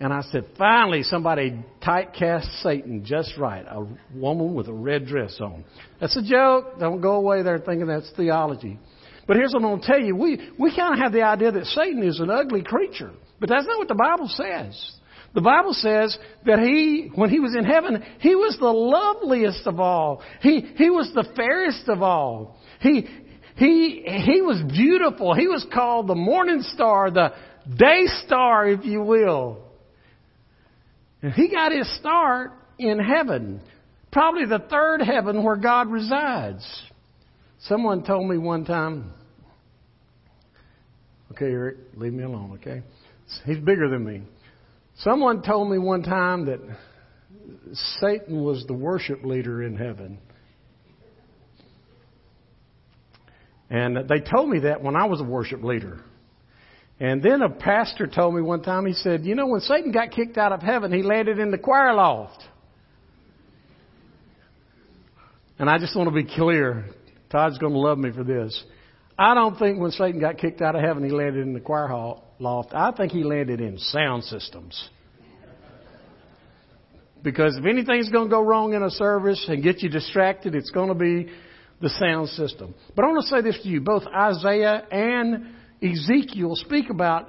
And 0.00 0.12
I 0.12 0.22
said, 0.22 0.46
finally, 0.58 1.04
somebody 1.04 1.64
typecast 1.80 2.62
Satan 2.62 3.04
just 3.04 3.36
right. 3.38 3.64
A 3.68 3.86
woman 4.14 4.54
with 4.54 4.66
a 4.66 4.72
red 4.72 5.06
dress 5.06 5.38
on. 5.40 5.64
That's 6.00 6.16
a 6.16 6.22
joke. 6.22 6.80
Don't 6.80 7.00
go 7.00 7.12
away 7.12 7.42
there 7.42 7.60
thinking 7.60 7.86
that's 7.86 8.10
theology. 8.16 8.80
But 9.28 9.36
here's 9.36 9.52
what 9.52 9.62
I'm 9.62 9.68
going 9.68 9.80
to 9.80 9.86
tell 9.86 10.00
you. 10.00 10.16
We, 10.16 10.50
we 10.58 10.74
kind 10.74 10.94
of 10.94 10.98
have 10.98 11.12
the 11.12 11.22
idea 11.22 11.52
that 11.52 11.66
Satan 11.66 12.02
is 12.02 12.18
an 12.18 12.30
ugly 12.30 12.64
creature. 12.64 13.12
But 13.38 13.48
that's 13.48 13.66
not 13.66 13.78
what 13.78 13.86
the 13.86 13.94
Bible 13.94 14.28
says. 14.28 14.92
The 15.34 15.40
Bible 15.40 15.72
says 15.72 16.16
that 16.44 16.58
he, 16.58 17.10
when 17.14 17.30
he 17.30 17.40
was 17.40 17.54
in 17.56 17.64
heaven, 17.64 18.02
he 18.20 18.34
was 18.34 18.56
the 18.60 18.66
loveliest 18.66 19.66
of 19.66 19.80
all. 19.80 20.22
He, 20.40 20.60
he 20.76 20.90
was 20.90 21.10
the 21.14 21.26
fairest 21.34 21.88
of 21.88 22.02
all. 22.02 22.58
He, 22.80 23.06
He, 23.56 24.02
he 24.06 24.40
was 24.40 24.62
beautiful. 24.72 25.34
He 25.34 25.46
was 25.46 25.64
called 25.72 26.08
the 26.08 26.14
morning 26.14 26.62
star, 26.62 27.10
the 27.10 27.32
day 27.78 28.06
star, 28.26 28.68
if 28.68 28.84
you 28.84 29.02
will. 29.02 29.58
And 31.22 31.32
he 31.32 31.48
got 31.48 31.70
his 31.72 31.88
start 31.98 32.52
in 32.78 32.98
heaven. 32.98 33.60
Probably 34.10 34.46
the 34.46 34.58
third 34.58 35.00
heaven 35.02 35.42
where 35.42 35.56
God 35.56 35.90
resides. 35.90 36.66
Someone 37.60 38.04
told 38.04 38.28
me 38.28 38.38
one 38.38 38.64
time, 38.64 39.12
okay, 41.30 41.46
Eric, 41.46 41.76
leave 41.94 42.12
me 42.12 42.24
alone, 42.24 42.58
okay? 42.60 42.82
He's 43.46 43.58
bigger 43.58 43.88
than 43.88 44.04
me. 44.04 44.22
Someone 45.02 45.42
told 45.42 45.68
me 45.68 45.78
one 45.78 46.02
time 46.02 46.46
that 46.46 46.60
Satan 48.00 48.44
was 48.44 48.64
the 48.66 48.74
worship 48.74 49.24
leader 49.24 49.62
in 49.62 49.76
heaven. 49.76 50.18
And 53.68 54.08
they 54.08 54.20
told 54.20 54.48
me 54.48 54.60
that 54.60 54.82
when 54.82 54.94
I 54.94 55.06
was 55.06 55.20
a 55.20 55.24
worship 55.24 55.64
leader. 55.64 56.00
And 57.00 57.20
then 57.20 57.42
a 57.42 57.48
pastor 57.48 58.06
told 58.06 58.34
me 58.34 58.42
one 58.42 58.62
time, 58.62 58.86
he 58.86 58.92
said, 58.92 59.24
You 59.24 59.34
know, 59.34 59.48
when 59.48 59.60
Satan 59.62 59.90
got 59.90 60.12
kicked 60.12 60.38
out 60.38 60.52
of 60.52 60.60
heaven, 60.62 60.92
he 60.92 61.02
landed 61.02 61.38
in 61.38 61.50
the 61.50 61.58
choir 61.58 61.94
loft. 61.94 62.40
And 65.58 65.68
I 65.68 65.78
just 65.78 65.96
want 65.96 66.08
to 66.08 66.14
be 66.14 66.24
clear. 66.24 66.84
Todd's 67.30 67.58
going 67.58 67.72
to 67.72 67.78
love 67.78 67.98
me 67.98 68.12
for 68.12 68.22
this. 68.22 68.62
I 69.18 69.34
don't 69.34 69.58
think 69.58 69.80
when 69.80 69.90
Satan 69.90 70.20
got 70.20 70.38
kicked 70.38 70.60
out 70.60 70.76
of 70.76 70.82
heaven, 70.82 71.02
he 71.02 71.10
landed 71.10 71.44
in 71.44 71.54
the 71.54 71.60
choir 71.60 71.88
hall, 71.88 72.31
loft. 72.42 72.74
I 72.74 72.92
think 72.92 73.12
he 73.12 73.24
landed 73.24 73.60
in 73.60 73.78
sound 73.78 74.24
systems. 74.24 74.90
Because 77.22 77.56
if 77.56 77.64
anything's 77.64 78.10
going 78.10 78.28
to 78.28 78.30
go 78.30 78.42
wrong 78.42 78.74
in 78.74 78.82
a 78.82 78.90
service 78.90 79.44
and 79.48 79.62
get 79.62 79.82
you 79.82 79.88
distracted, 79.88 80.54
it's 80.54 80.70
going 80.70 80.88
to 80.88 80.94
be 80.94 81.30
the 81.80 81.88
sound 81.88 82.28
system. 82.30 82.74
But 82.96 83.04
I 83.04 83.08
want 83.08 83.22
to 83.22 83.28
say 83.28 83.42
this 83.42 83.60
to 83.62 83.68
you. 83.68 83.80
Both 83.80 84.04
Isaiah 84.06 84.84
and 84.90 85.54
Ezekiel 85.82 86.56
speak 86.56 86.90
about 86.90 87.28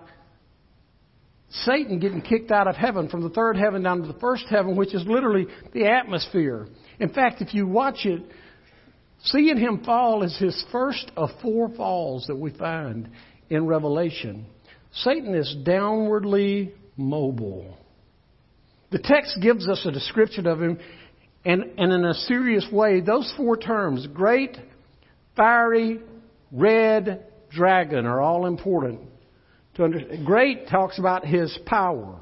Satan 1.49 1.99
getting 1.99 2.21
kicked 2.21 2.51
out 2.51 2.67
of 2.67 2.75
heaven 2.75 3.07
from 3.09 3.21
the 3.21 3.29
third 3.29 3.55
heaven 3.57 3.83
down 3.83 4.01
to 4.01 4.07
the 4.07 4.19
first 4.19 4.45
heaven, 4.49 4.75
which 4.75 4.95
is 4.95 5.05
literally 5.05 5.45
the 5.73 5.85
atmosphere. 5.85 6.67
In 6.99 7.09
fact, 7.13 7.41
if 7.41 7.53
you 7.53 7.67
watch 7.67 8.05
it, 8.05 8.23
seeing 9.25 9.57
him 9.57 9.83
fall 9.83 10.23
is 10.23 10.35
his 10.37 10.65
first 10.71 11.11
of 11.15 11.29
four 11.41 11.69
falls 11.75 12.25
that 12.27 12.35
we 12.35 12.51
find 12.51 13.09
in 13.49 13.67
Revelation. 13.67 14.47
Satan 14.93 15.33
is 15.33 15.55
downwardly 15.65 16.71
mobile. 16.95 17.77
The 18.91 18.99
text 18.99 19.39
gives 19.41 19.67
us 19.67 19.83
a 19.85 19.91
description 19.91 20.45
of 20.45 20.61
him, 20.61 20.79
and, 21.43 21.63
and 21.77 21.91
in 21.91 22.05
a 22.05 22.13
serious 22.13 22.65
way, 22.71 23.01
those 23.01 23.31
four 23.35 23.57
terms, 23.57 24.07
great, 24.13 24.55
fiery, 25.35 25.99
red, 26.51 27.25
dragon, 27.49 28.05
are 28.05 28.21
all 28.21 28.45
important. 28.45 29.01
To. 29.75 29.89
Great 30.23 30.67
talks 30.67 30.99
about 30.99 31.25
his 31.25 31.57
power. 31.65 32.19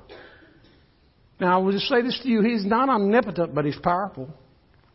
Now, 1.41 1.59
I 1.59 1.63
will 1.63 1.73
just 1.73 1.87
say 1.87 2.01
this 2.01 2.17
to 2.23 2.29
you. 2.29 2.41
He's 2.41 2.65
not 2.65 2.87
omnipotent, 2.87 3.53
but 3.53 3.65
he's 3.65 3.79
powerful. 3.79 4.29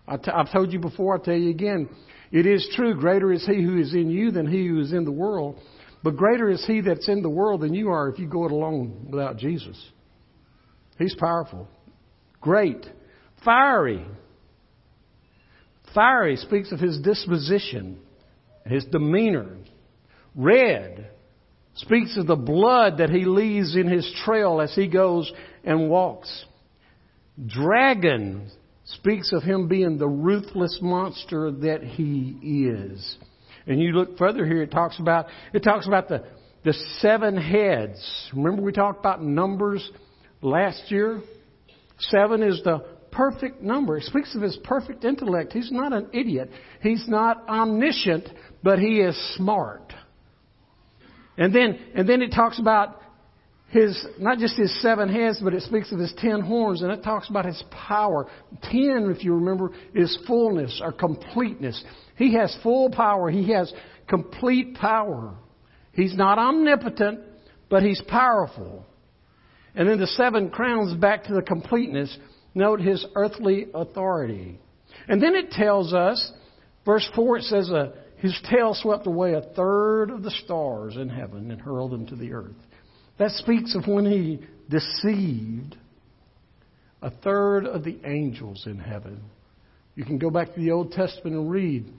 i 0.08 0.16
t- 0.16 0.30
I've 0.30 0.50
told 0.50 0.72
you 0.72 0.78
before, 0.78 1.14
I'll 1.14 1.22
tell 1.22 1.34
you 1.34 1.50
again. 1.50 1.90
It 2.32 2.46
is 2.46 2.66
true, 2.74 2.94
greater 2.94 3.32
is 3.32 3.44
he 3.44 3.62
who 3.62 3.78
is 3.78 3.92
in 3.92 4.08
you 4.08 4.30
than 4.30 4.46
he 4.46 4.66
who 4.66 4.80
is 4.80 4.92
in 4.92 5.04
the 5.04 5.12
world. 5.12 5.60
But 6.06 6.16
greater 6.16 6.48
is 6.48 6.64
he 6.64 6.82
that's 6.82 7.08
in 7.08 7.20
the 7.20 7.28
world 7.28 7.62
than 7.62 7.74
you 7.74 7.88
are 7.88 8.08
if 8.08 8.20
you 8.20 8.28
go 8.28 8.44
it 8.44 8.52
alone 8.52 9.08
without 9.10 9.38
Jesus. 9.38 9.76
He's 10.98 11.16
powerful. 11.16 11.66
Great. 12.40 12.86
Fiery. 13.44 14.06
Fiery 15.92 16.36
speaks 16.36 16.70
of 16.70 16.78
his 16.78 17.00
disposition, 17.00 17.98
his 18.66 18.84
demeanor. 18.84 19.56
Red 20.36 21.10
speaks 21.74 22.16
of 22.16 22.28
the 22.28 22.36
blood 22.36 22.98
that 22.98 23.10
he 23.10 23.24
leaves 23.24 23.74
in 23.74 23.88
his 23.88 24.08
trail 24.24 24.60
as 24.60 24.72
he 24.76 24.86
goes 24.86 25.32
and 25.64 25.90
walks. 25.90 26.44
Dragon 27.48 28.48
speaks 28.84 29.32
of 29.32 29.42
him 29.42 29.66
being 29.66 29.98
the 29.98 30.06
ruthless 30.06 30.78
monster 30.80 31.50
that 31.50 31.82
he 31.82 32.68
is. 32.70 33.16
And 33.66 33.80
you 33.80 33.92
look 33.92 34.16
further 34.16 34.46
here, 34.46 34.62
it 34.62 34.70
talks 34.70 34.98
about, 34.98 35.26
it 35.52 35.60
talks 35.60 35.86
about 35.86 36.08
the, 36.08 36.24
the 36.64 36.72
seven 37.00 37.36
heads. 37.36 38.30
Remember 38.34 38.62
we 38.62 38.72
talked 38.72 39.00
about 39.00 39.22
numbers 39.22 39.88
last 40.40 40.90
year? 40.90 41.20
Seven 41.98 42.42
is 42.42 42.60
the 42.62 42.84
perfect 43.10 43.62
number. 43.62 43.96
It 43.96 44.04
speaks 44.04 44.34
of 44.34 44.42
his 44.42 44.58
perfect 44.62 45.04
intellect. 45.04 45.52
He's 45.52 45.72
not 45.72 45.92
an 45.92 46.08
idiot. 46.12 46.50
He's 46.82 47.06
not 47.08 47.48
omniscient, 47.48 48.28
but 48.62 48.78
he 48.78 49.00
is 49.00 49.16
smart. 49.36 49.92
And 51.38 51.54
then, 51.54 51.78
and 51.94 52.08
then 52.08 52.22
it 52.22 52.32
talks 52.32 52.58
about 52.58 53.00
his, 53.68 54.06
not 54.18 54.38
just 54.38 54.56
his 54.56 54.80
seven 54.80 55.08
heads, 55.08 55.40
but 55.42 55.52
it 55.52 55.62
speaks 55.62 55.90
of 55.90 55.98
his 55.98 56.14
ten 56.18 56.40
horns, 56.40 56.82
and 56.82 56.92
it 56.92 57.02
talks 57.02 57.28
about 57.28 57.44
his 57.44 57.62
power. 57.70 58.26
Ten, 58.62 59.12
if 59.14 59.24
you 59.24 59.34
remember, 59.34 59.72
is 59.94 60.16
fullness 60.26 60.80
or 60.82 60.92
completeness. 60.92 61.82
He 62.16 62.34
has 62.34 62.56
full 62.62 62.90
power. 62.90 63.28
He 63.28 63.52
has 63.52 63.72
complete 64.08 64.74
power. 64.76 65.34
He's 65.92 66.16
not 66.16 66.38
omnipotent, 66.38 67.20
but 67.68 67.82
he's 67.82 68.00
powerful. 68.06 68.86
And 69.74 69.88
then 69.88 69.98
the 69.98 70.06
seven 70.06 70.50
crowns 70.50 70.94
back 70.94 71.24
to 71.24 71.34
the 71.34 71.42
completeness. 71.42 72.16
Note 72.54 72.80
his 72.80 73.04
earthly 73.14 73.66
authority. 73.74 74.58
And 75.08 75.22
then 75.22 75.34
it 75.34 75.50
tells 75.50 75.92
us, 75.92 76.32
verse 76.84 77.06
4, 77.14 77.38
it 77.38 77.42
says, 77.44 77.70
uh, 77.70 77.92
his 78.18 78.38
tail 78.50 78.74
swept 78.74 79.06
away 79.06 79.34
a 79.34 79.42
third 79.42 80.10
of 80.10 80.22
the 80.22 80.30
stars 80.30 80.96
in 80.96 81.08
heaven 81.08 81.50
and 81.50 81.60
hurled 81.60 81.90
them 81.90 82.06
to 82.06 82.16
the 82.16 82.32
earth. 82.32 82.56
That 83.18 83.30
speaks 83.32 83.74
of 83.74 83.86
when 83.86 84.04
he 84.04 84.40
deceived 84.68 85.76
a 87.00 87.10
third 87.10 87.66
of 87.66 87.84
the 87.84 87.98
angels 88.04 88.64
in 88.66 88.78
heaven. 88.78 89.22
You 89.94 90.04
can 90.04 90.18
go 90.18 90.30
back 90.30 90.54
to 90.54 90.60
the 90.60 90.72
Old 90.72 90.92
Testament 90.92 91.36
and 91.36 91.50
read. 91.50 91.92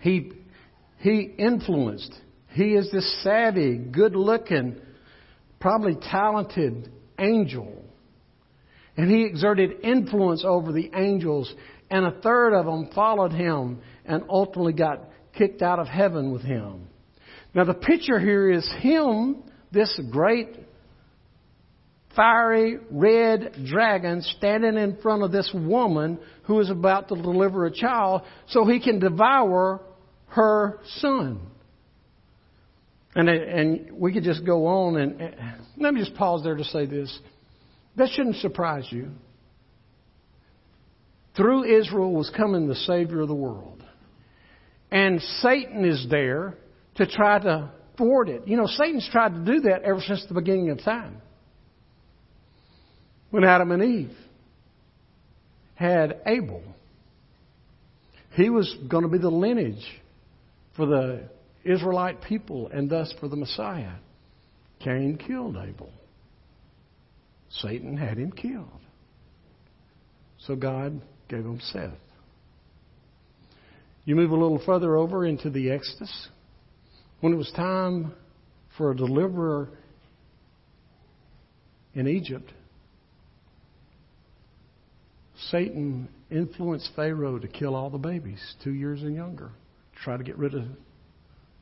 He, 0.00 0.32
he 0.98 1.34
influenced. 1.38 2.12
He 2.50 2.74
is 2.74 2.90
this 2.90 3.22
savvy, 3.22 3.76
good 3.76 4.16
looking, 4.16 4.80
probably 5.60 5.94
talented 5.94 6.90
angel. 7.18 7.84
And 8.96 9.08
he 9.08 9.24
exerted 9.24 9.84
influence 9.84 10.42
over 10.44 10.72
the 10.72 10.90
angels, 10.94 11.52
and 11.90 12.04
a 12.04 12.20
third 12.20 12.54
of 12.54 12.66
them 12.66 12.90
followed 12.94 13.32
him 13.32 13.80
and 14.04 14.24
ultimately 14.28 14.72
got 14.72 15.04
kicked 15.34 15.62
out 15.62 15.78
of 15.78 15.86
heaven 15.86 16.32
with 16.32 16.42
him. 16.42 16.88
Now, 17.54 17.64
the 17.64 17.74
picture 17.74 18.18
here 18.18 18.50
is 18.50 18.68
him, 18.80 19.44
this 19.72 20.00
great 20.10 20.48
fiery 22.16 22.78
red 22.90 23.54
dragon, 23.66 24.22
standing 24.22 24.76
in 24.76 24.96
front 25.00 25.22
of 25.22 25.30
this 25.30 25.50
woman 25.54 26.18
who 26.44 26.58
is 26.60 26.70
about 26.70 27.08
to 27.08 27.14
deliver 27.14 27.66
a 27.66 27.70
child 27.70 28.22
so 28.48 28.64
he 28.64 28.80
can 28.80 28.98
devour 28.98 29.80
her 30.28 30.80
son. 30.96 31.40
And, 33.14 33.28
and 33.28 33.92
we 33.92 34.12
could 34.12 34.24
just 34.24 34.44
go 34.44 34.66
on 34.66 34.96
and, 34.96 35.20
and 35.20 35.34
let 35.76 35.94
me 35.94 36.00
just 36.00 36.14
pause 36.14 36.42
there 36.42 36.56
to 36.56 36.64
say 36.64 36.86
this. 36.86 37.16
That 37.96 38.08
shouldn't 38.10 38.36
surprise 38.36 38.86
you. 38.90 39.10
Through 41.36 41.64
Israel 41.78 42.12
was 42.12 42.30
coming 42.36 42.66
the 42.66 42.74
Savior 42.74 43.20
of 43.20 43.28
the 43.28 43.34
world. 43.34 43.82
And 44.90 45.20
Satan 45.40 45.84
is 45.84 46.06
there 46.10 46.54
to 46.96 47.06
try 47.06 47.38
to 47.38 47.70
thwart 47.98 48.30
it. 48.30 48.48
You 48.48 48.56
know, 48.56 48.66
Satan's 48.66 49.08
tried 49.12 49.34
to 49.34 49.44
do 49.44 49.60
that 49.62 49.82
ever 49.82 50.00
since 50.00 50.24
the 50.26 50.34
beginning 50.34 50.70
of 50.70 50.82
time. 50.82 51.20
When 53.30 53.44
Adam 53.44 53.70
and 53.72 53.82
Eve 53.82 54.16
had 55.74 56.20
Abel, 56.24 56.62
he 58.32 58.48
was 58.48 58.74
going 58.88 59.02
to 59.02 59.10
be 59.10 59.18
the 59.18 59.28
lineage 59.28 59.86
for 60.76 60.86
the 60.86 61.28
Israelite 61.64 62.22
people 62.22 62.70
and 62.72 62.88
thus 62.88 63.12
for 63.20 63.28
the 63.28 63.36
Messiah. 63.36 63.94
Cain 64.80 65.18
killed 65.18 65.56
Abel. 65.56 65.90
Satan 67.50 67.96
had 67.96 68.16
him 68.16 68.32
killed. 68.32 68.68
So 70.38 70.54
God 70.54 71.00
gave 71.28 71.40
him 71.40 71.60
Seth. 71.60 71.90
You 74.04 74.16
move 74.16 74.30
a 74.30 74.36
little 74.36 74.62
further 74.64 74.96
over 74.96 75.26
into 75.26 75.50
the 75.50 75.70
Exodus. 75.70 76.28
When 77.20 77.32
it 77.32 77.36
was 77.36 77.50
time 77.56 78.12
for 78.76 78.92
a 78.92 78.96
deliverer 78.96 79.70
in 81.94 82.06
Egypt, 82.06 82.52
Satan 85.50 86.08
influenced 86.30 86.90
Pharaoh 86.94 87.38
to 87.38 87.48
kill 87.48 87.74
all 87.74 87.90
the 87.90 87.98
babies, 87.98 88.40
two 88.62 88.72
years 88.72 89.02
and 89.02 89.14
younger, 89.14 89.50
try 90.04 90.16
to 90.16 90.22
get 90.22 90.36
rid 90.38 90.54
of 90.54 90.64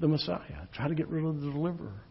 the 0.00 0.08
Messiah, 0.08 0.66
try 0.74 0.88
to 0.88 0.94
get 0.94 1.08
rid 1.08 1.24
of 1.24 1.40
the 1.40 1.50
deliverer. 1.50 2.02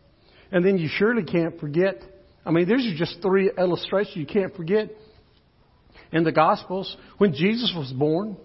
And 0.51 0.65
then 0.65 0.77
you 0.77 0.87
surely 0.91 1.23
can't 1.23 1.59
forget, 1.59 2.01
I 2.45 2.51
mean, 2.51 2.67
these 2.67 2.93
are 2.93 2.97
just 2.97 3.21
three 3.21 3.51
illustrations 3.57 4.15
you 4.15 4.25
can't 4.25 4.55
forget 4.55 4.89
in 6.11 6.23
the 6.23 6.31
Gospels. 6.31 6.95
When 7.17 7.33
Jesus 7.33 7.73
was 7.75 7.91
born, 7.91 8.37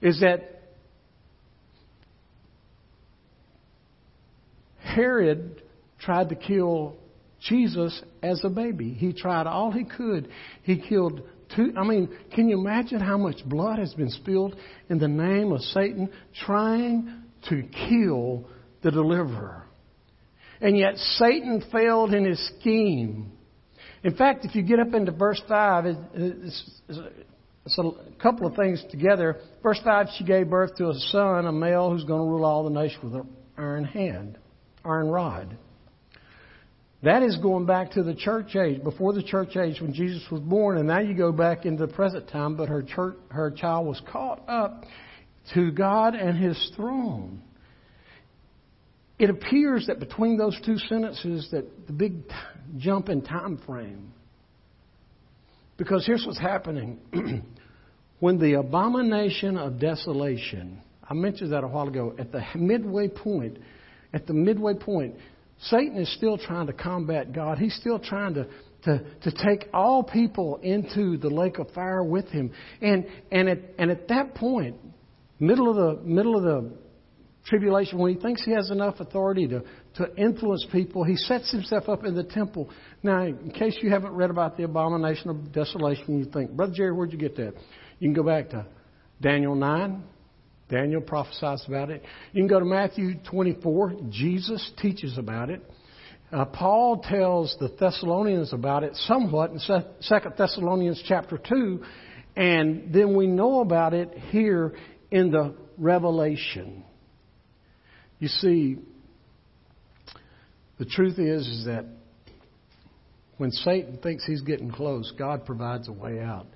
is 0.00 0.20
that 0.20 0.61
Herod 4.94 5.62
tried 6.00 6.28
to 6.30 6.34
kill 6.34 6.96
Jesus 7.48 8.02
as 8.22 8.40
a 8.44 8.48
baby. 8.48 8.92
He 8.92 9.12
tried 9.12 9.46
all 9.46 9.70
he 9.72 9.84
could. 9.84 10.28
He 10.62 10.80
killed 10.80 11.22
two. 11.54 11.72
I 11.76 11.84
mean, 11.84 12.08
can 12.34 12.48
you 12.48 12.58
imagine 12.58 13.00
how 13.00 13.18
much 13.18 13.44
blood 13.44 13.78
has 13.78 13.94
been 13.94 14.10
spilled 14.10 14.56
in 14.88 14.98
the 14.98 15.08
name 15.08 15.52
of 15.52 15.60
Satan 15.60 16.10
trying 16.44 17.24
to 17.48 17.62
kill 17.88 18.48
the 18.82 18.90
deliverer? 18.90 19.64
And 20.60 20.78
yet 20.78 20.96
Satan 20.96 21.64
failed 21.72 22.14
in 22.14 22.24
his 22.24 22.52
scheme. 22.60 23.32
In 24.04 24.14
fact, 24.14 24.44
if 24.44 24.54
you 24.54 24.62
get 24.62 24.78
up 24.78 24.94
into 24.94 25.10
verse 25.12 25.40
5, 25.48 25.86
it's, 25.86 26.80
it's 26.88 27.78
a 27.78 27.90
couple 28.20 28.46
of 28.46 28.54
things 28.54 28.82
together. 28.90 29.38
Verse 29.62 29.80
5, 29.84 30.06
she 30.18 30.24
gave 30.24 30.50
birth 30.50 30.76
to 30.76 30.88
a 30.88 30.94
son, 31.10 31.46
a 31.46 31.52
male 31.52 31.90
who's 31.90 32.04
going 32.04 32.20
to 32.20 32.30
rule 32.30 32.44
all 32.44 32.64
the 32.64 32.70
nation 32.70 32.98
with 33.02 33.14
an 33.14 33.28
iron 33.56 33.84
hand, 33.84 34.38
iron 34.84 35.08
rod. 35.08 35.56
That 37.02 37.24
is 37.24 37.36
going 37.38 37.66
back 37.66 37.92
to 37.92 38.04
the 38.04 38.14
church 38.14 38.54
age, 38.54 38.82
before 38.84 39.12
the 39.12 39.24
church 39.24 39.56
age 39.56 39.80
when 39.80 39.92
Jesus 39.92 40.22
was 40.30 40.40
born, 40.40 40.78
and 40.78 40.86
now 40.86 41.00
you 41.00 41.14
go 41.14 41.32
back 41.32 41.66
into 41.66 41.86
the 41.86 41.92
present 41.92 42.28
time, 42.28 42.56
but 42.56 42.68
her 42.68 42.82
church, 42.82 43.16
her 43.30 43.50
child 43.50 43.86
was 43.86 44.00
caught 44.10 44.48
up 44.48 44.84
to 45.54 45.72
God 45.72 46.14
and 46.14 46.38
his 46.38 46.72
throne. 46.76 47.42
It 49.18 49.30
appears 49.30 49.88
that 49.88 49.98
between 49.98 50.36
those 50.36 50.58
two 50.64 50.78
sentences 50.78 51.48
that 51.50 51.86
the 51.86 51.92
big 51.92 52.22
jump 52.78 53.08
in 53.08 53.22
time 53.22 53.60
frame. 53.66 54.12
Because 55.76 56.06
here's 56.06 56.24
what's 56.24 56.38
happening. 56.38 57.00
when 58.20 58.38
the 58.38 58.54
abomination 58.54 59.58
of 59.58 59.80
desolation, 59.80 60.80
I 61.08 61.14
mentioned 61.14 61.52
that 61.52 61.64
a 61.64 61.68
while 61.68 61.88
ago, 61.88 62.14
at 62.18 62.30
the 62.30 62.42
midway 62.54 63.08
point, 63.08 63.58
at 64.12 64.26
the 64.26 64.34
midway 64.34 64.74
point, 64.74 65.14
Satan 65.62 65.96
is 65.96 66.12
still 66.14 66.38
trying 66.38 66.66
to 66.66 66.72
combat 66.72 67.32
God. 67.32 67.58
He's 67.58 67.74
still 67.76 67.98
trying 67.98 68.34
to, 68.34 68.46
to, 68.84 69.04
to 69.22 69.30
take 69.30 69.68
all 69.72 70.02
people 70.02 70.58
into 70.62 71.16
the 71.16 71.28
lake 71.28 71.58
of 71.58 71.70
fire 71.70 72.02
with 72.02 72.28
him. 72.28 72.52
And, 72.80 73.06
and, 73.30 73.48
at, 73.48 73.58
and 73.78 73.90
at 73.90 74.08
that 74.08 74.34
point, 74.34 74.76
middle 75.38 75.70
of 75.70 75.76
the, 75.76 76.02
middle 76.04 76.36
of 76.36 76.42
the 76.42 76.72
tribulation, 77.46 77.98
when 77.98 78.14
he 78.14 78.20
thinks 78.20 78.44
he 78.44 78.52
has 78.52 78.70
enough 78.70 78.98
authority 78.98 79.46
to, 79.48 79.62
to 79.96 80.16
influence 80.16 80.66
people, 80.72 81.04
he 81.04 81.16
sets 81.16 81.50
himself 81.52 81.88
up 81.88 82.04
in 82.04 82.14
the 82.14 82.24
temple. 82.24 82.68
Now, 83.02 83.22
in 83.22 83.50
case 83.52 83.78
you 83.82 83.90
haven't 83.90 84.12
read 84.12 84.30
about 84.30 84.56
the 84.56 84.64
abomination 84.64 85.30
of 85.30 85.52
desolation, 85.52 86.18
you 86.18 86.24
think, 86.24 86.50
Brother 86.50 86.72
Jerry, 86.74 86.92
where'd 86.92 87.12
you 87.12 87.18
get 87.18 87.36
that? 87.36 87.54
You 88.00 88.08
can 88.08 88.14
go 88.14 88.24
back 88.24 88.50
to 88.50 88.66
Daniel 89.20 89.54
9, 89.54 90.02
Daniel 90.72 91.02
prophesies 91.02 91.62
about 91.68 91.90
it. 91.90 92.02
You 92.32 92.40
can 92.40 92.48
go 92.48 92.58
to 92.58 92.64
Matthew 92.64 93.16
24. 93.30 93.92
Jesus 94.08 94.72
teaches 94.80 95.18
about 95.18 95.50
it. 95.50 95.62
Uh, 96.32 96.46
Paul 96.46 97.04
tells 97.06 97.54
the 97.60 97.68
Thessalonians 97.78 98.54
about 98.54 98.82
it 98.82 98.96
somewhat 98.96 99.50
in 99.50 99.60
Second 100.00 100.32
Thessalonians 100.38 101.02
chapter 101.06 101.36
2. 101.36 101.84
And 102.36 102.92
then 102.94 103.14
we 103.14 103.26
know 103.26 103.60
about 103.60 103.92
it 103.92 104.16
here 104.30 104.74
in 105.10 105.30
the 105.30 105.54
Revelation. 105.76 106.84
You 108.18 108.28
see, 108.28 108.78
the 110.78 110.86
truth 110.86 111.18
is, 111.18 111.46
is 111.46 111.64
that 111.66 111.84
when 113.36 113.50
Satan 113.50 113.98
thinks 114.02 114.24
he's 114.24 114.40
getting 114.40 114.70
close, 114.70 115.12
God 115.18 115.44
provides 115.44 115.88
a 115.88 115.92
way 115.92 116.18
out 116.18 116.46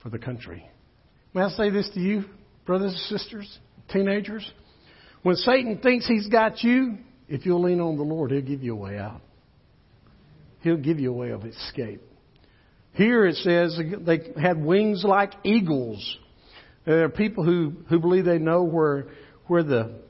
for 0.00 0.10
the 0.10 0.18
country. 0.18 0.64
May 1.34 1.42
I 1.42 1.48
say 1.48 1.70
this 1.70 1.90
to 1.94 2.00
you? 2.00 2.24
Brothers 2.66 2.92
and 2.92 3.18
sisters, 3.18 3.58
teenagers, 3.92 4.50
when 5.22 5.36
Satan 5.36 5.78
thinks 5.78 6.06
he's 6.06 6.28
got 6.28 6.62
you, 6.62 6.98
if 7.28 7.46
you'll 7.46 7.62
lean 7.62 7.80
on 7.80 7.96
the 7.96 8.02
Lord, 8.02 8.30
he'll 8.30 8.42
give 8.42 8.62
you 8.62 8.72
a 8.72 8.76
way 8.76 8.98
out. 8.98 9.20
He'll 10.60 10.76
give 10.76 10.98
you 10.98 11.10
a 11.10 11.16
way 11.16 11.30
of 11.30 11.44
escape. 11.44 12.02
Here 12.92 13.26
it 13.26 13.36
says 13.36 13.78
they 14.04 14.32
had 14.40 14.62
wings 14.62 15.04
like 15.04 15.32
eagles. 15.44 16.18
There 16.84 17.04
are 17.04 17.08
people 17.08 17.44
who, 17.44 17.74
who 17.88 18.00
believe 18.00 18.24
they 18.24 18.38
know 18.38 18.64
where, 18.64 19.06
where 19.46 19.62
the 19.62 20.02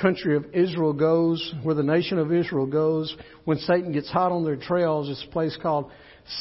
country 0.00 0.36
of 0.36 0.46
Israel 0.54 0.92
goes, 0.92 1.54
where 1.62 1.74
the 1.74 1.82
nation 1.82 2.18
of 2.18 2.32
Israel 2.32 2.66
goes. 2.66 3.14
When 3.44 3.58
Satan 3.58 3.92
gets 3.92 4.10
hot 4.10 4.32
on 4.32 4.44
their 4.44 4.56
trails, 4.56 5.08
it's 5.10 5.24
a 5.28 5.32
place 5.32 5.56
called 5.60 5.90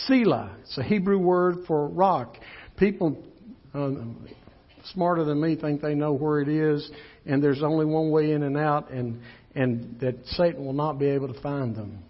Selah. 0.06 0.56
It's 0.62 0.78
a 0.78 0.84
Hebrew 0.84 1.18
word 1.18 1.66
for 1.68 1.88
rock. 1.88 2.38
People, 2.78 3.24
uh, 3.74 3.92
smarter 4.94 5.24
than 5.24 5.42
me 5.42 5.56
think 5.56 5.82
they 5.82 5.96
know 5.96 6.14
where 6.14 6.42
it 6.42 6.50
is, 6.50 6.90
and 7.26 7.44
there's 7.44 7.64
only 7.64 7.86
one 7.86 8.12
way 8.12 8.32
in 8.32 8.44
and 8.44 8.58
out, 8.58 8.92
and 8.92 9.22
and 9.58 10.00
that 10.02 10.16
Satan 10.26 10.64
will 10.64 10.74
not 10.74 11.00
be 11.00 11.08
able 11.08 11.34
to 11.34 11.42
find 11.42 11.76
them. 11.76 12.04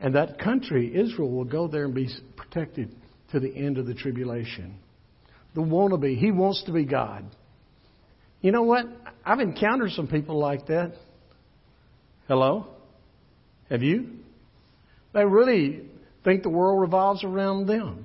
And 0.00 0.16
that 0.16 0.40
country, 0.40 0.92
Israel, 0.94 1.30
will 1.30 1.44
go 1.44 1.68
there 1.68 1.84
and 1.84 1.94
be 1.94 2.08
protected 2.36 2.94
to 3.30 3.38
the 3.38 3.54
end 3.54 3.78
of 3.78 3.86
the 3.86 3.94
tribulation. 3.94 4.74
The 5.54 5.60
wannabe, 5.60 6.18
he 6.18 6.32
wants 6.32 6.64
to 6.64 6.72
be 6.72 6.84
God. 6.84 7.24
You 8.40 8.50
know 8.50 8.62
what? 8.62 8.86
I've 9.24 9.38
encountered 9.38 9.92
some 9.92 10.08
people 10.08 10.38
like 10.38 10.66
that. 10.66 10.94
Hello? 12.26 12.66
Have 13.70 13.82
you? 13.82 14.10
They 15.12 15.24
really 15.24 15.82
think 16.24 16.42
the 16.42 16.50
world 16.50 16.80
revolves 16.80 17.22
around 17.22 17.66
them. 17.66 18.03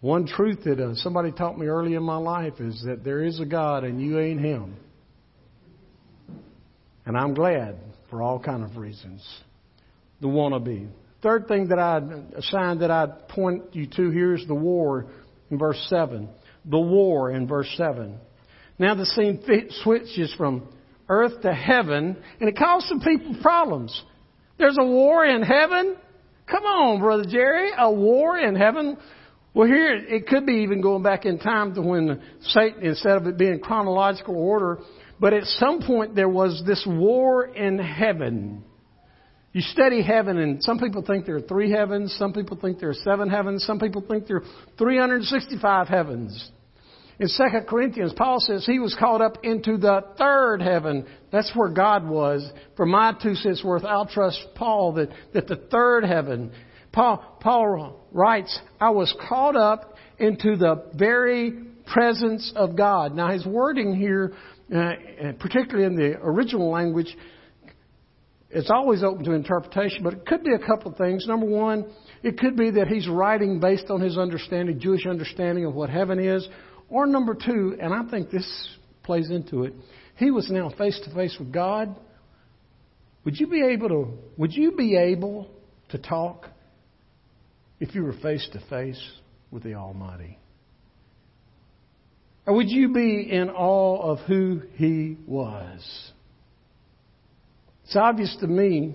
One 0.00 0.26
truth 0.26 0.60
that 0.64 0.78
uh, 0.78 0.94
somebody 0.94 1.32
taught 1.32 1.58
me 1.58 1.66
early 1.66 1.94
in 1.94 2.02
my 2.04 2.16
life 2.16 2.60
is 2.60 2.82
that 2.86 3.02
there 3.02 3.24
is 3.24 3.40
a 3.40 3.44
God 3.44 3.82
and 3.82 4.00
you 4.00 4.18
ain't 4.20 4.40
Him. 4.40 4.76
And 7.04 7.16
I'm 7.16 7.34
glad 7.34 7.76
for 8.10 8.22
all 8.22 8.38
kind 8.38 8.62
of 8.62 8.76
reasons. 8.76 9.26
The 10.20 10.28
wannabe. 10.28 10.88
Third 11.20 11.48
thing 11.48 11.68
that 11.68 11.78
I 11.80 12.00
assigned 12.36 12.82
that 12.82 12.92
I'd 12.92 13.28
point 13.28 13.74
you 13.74 13.86
to 13.86 14.10
here 14.10 14.34
is 14.34 14.46
the 14.46 14.54
war 14.54 15.06
in 15.50 15.58
verse 15.58 15.84
7. 15.88 16.28
The 16.64 16.78
war 16.78 17.30
in 17.32 17.48
verse 17.48 17.72
7. 17.76 18.18
Now 18.78 18.94
the 18.94 19.06
scene 19.06 19.42
switches 19.82 20.32
from 20.36 20.68
earth 21.08 21.42
to 21.42 21.52
heaven, 21.52 22.16
and 22.38 22.48
it 22.48 22.56
caused 22.56 22.86
some 22.86 23.00
people 23.00 23.36
problems. 23.42 24.00
There's 24.58 24.76
a 24.78 24.84
war 24.84 25.24
in 25.24 25.42
heaven? 25.42 25.96
Come 26.46 26.64
on, 26.64 27.00
Brother 27.00 27.24
Jerry. 27.28 27.70
A 27.76 27.90
war 27.90 28.38
in 28.38 28.54
heaven? 28.54 28.96
Well, 29.54 29.66
here 29.66 29.94
it 29.94 30.26
could 30.26 30.46
be 30.46 30.62
even 30.62 30.80
going 30.80 31.02
back 31.02 31.24
in 31.24 31.38
time 31.38 31.74
to 31.74 31.82
when 31.82 32.22
Satan, 32.42 32.82
instead 32.82 33.16
of 33.16 33.26
it 33.26 33.38
being 33.38 33.60
chronological 33.60 34.36
order, 34.36 34.78
but 35.18 35.32
at 35.32 35.44
some 35.44 35.82
point 35.82 36.14
there 36.14 36.28
was 36.28 36.62
this 36.66 36.84
war 36.86 37.46
in 37.46 37.78
heaven. 37.78 38.62
You 39.52 39.62
study 39.62 40.02
heaven, 40.02 40.38
and 40.38 40.62
some 40.62 40.78
people 40.78 41.02
think 41.02 41.24
there 41.24 41.36
are 41.36 41.40
three 41.40 41.70
heavens, 41.70 42.14
some 42.18 42.32
people 42.32 42.58
think 42.60 42.78
there 42.78 42.90
are 42.90 42.94
seven 42.94 43.30
heavens, 43.30 43.64
some 43.64 43.80
people 43.80 44.04
think 44.06 44.26
there 44.26 44.36
are 44.36 44.44
365 44.76 45.88
heavens. 45.88 46.50
In 47.18 47.26
2 47.26 47.66
Corinthians, 47.66 48.12
Paul 48.16 48.38
says 48.38 48.64
he 48.64 48.78
was 48.78 48.94
caught 48.96 49.20
up 49.20 49.38
into 49.42 49.76
the 49.76 50.02
third 50.16 50.62
heaven. 50.62 51.04
That's 51.32 51.50
where 51.56 51.70
God 51.70 52.06
was. 52.06 52.48
For 52.76 52.86
my 52.86 53.12
two 53.20 53.34
cents 53.34 53.64
worth, 53.64 53.84
I'll 53.84 54.06
trust 54.06 54.38
Paul 54.54 54.92
that, 54.92 55.08
that 55.34 55.48
the 55.48 55.56
third 55.56 56.04
heaven 56.04 56.52
Paul, 56.92 57.38
Paul 57.40 57.97
writes, 58.12 58.58
I 58.80 58.90
was 58.90 59.14
caught 59.28 59.56
up 59.56 59.94
into 60.18 60.56
the 60.56 60.90
very 60.94 61.52
presence 61.86 62.52
of 62.54 62.76
God. 62.76 63.14
Now, 63.14 63.30
his 63.30 63.46
wording 63.46 63.94
here, 63.94 64.34
uh, 64.74 64.92
particularly 65.38 65.84
in 65.86 65.96
the 65.96 66.18
original 66.20 66.70
language, 66.70 67.14
it's 68.50 68.70
always 68.70 69.02
open 69.02 69.24
to 69.24 69.32
interpretation, 69.32 70.02
but 70.02 70.14
it 70.14 70.26
could 70.26 70.42
be 70.42 70.54
a 70.54 70.58
couple 70.58 70.90
of 70.90 70.96
things. 70.96 71.26
Number 71.26 71.46
one, 71.46 71.90
it 72.22 72.38
could 72.38 72.56
be 72.56 72.70
that 72.72 72.88
he's 72.88 73.06
writing 73.06 73.60
based 73.60 73.90
on 73.90 74.00
his 74.00 74.16
understanding, 74.16 74.80
Jewish 74.80 75.06
understanding 75.06 75.66
of 75.66 75.74
what 75.74 75.90
heaven 75.90 76.18
is. 76.18 76.48
Or 76.88 77.06
number 77.06 77.34
two, 77.34 77.76
and 77.80 77.92
I 77.92 78.10
think 78.10 78.30
this 78.30 78.76
plays 79.02 79.30
into 79.30 79.64
it, 79.64 79.74
he 80.16 80.30
was 80.30 80.50
now 80.50 80.70
face 80.70 80.98
to 81.04 81.14
face 81.14 81.36
with 81.38 81.52
God. 81.52 81.94
Would 83.24 83.38
you 83.38 83.46
be 83.46 83.62
able 83.62 83.88
to, 83.88 84.08
would 84.38 84.54
you 84.54 84.72
be 84.72 84.96
able 84.96 85.50
to 85.90 85.98
talk 85.98 86.48
if 87.80 87.94
you 87.94 88.02
were 88.02 88.14
face 88.14 88.48
to 88.52 88.60
face 88.68 89.02
with 89.50 89.62
the 89.62 89.74
Almighty? 89.74 90.38
Or 92.46 92.54
would 92.54 92.70
you 92.70 92.92
be 92.92 93.28
in 93.30 93.50
awe 93.50 94.12
of 94.12 94.20
who 94.20 94.62
He 94.74 95.16
was? 95.26 96.12
It's 97.84 97.96
obvious 97.96 98.36
to 98.40 98.46
me 98.46 98.94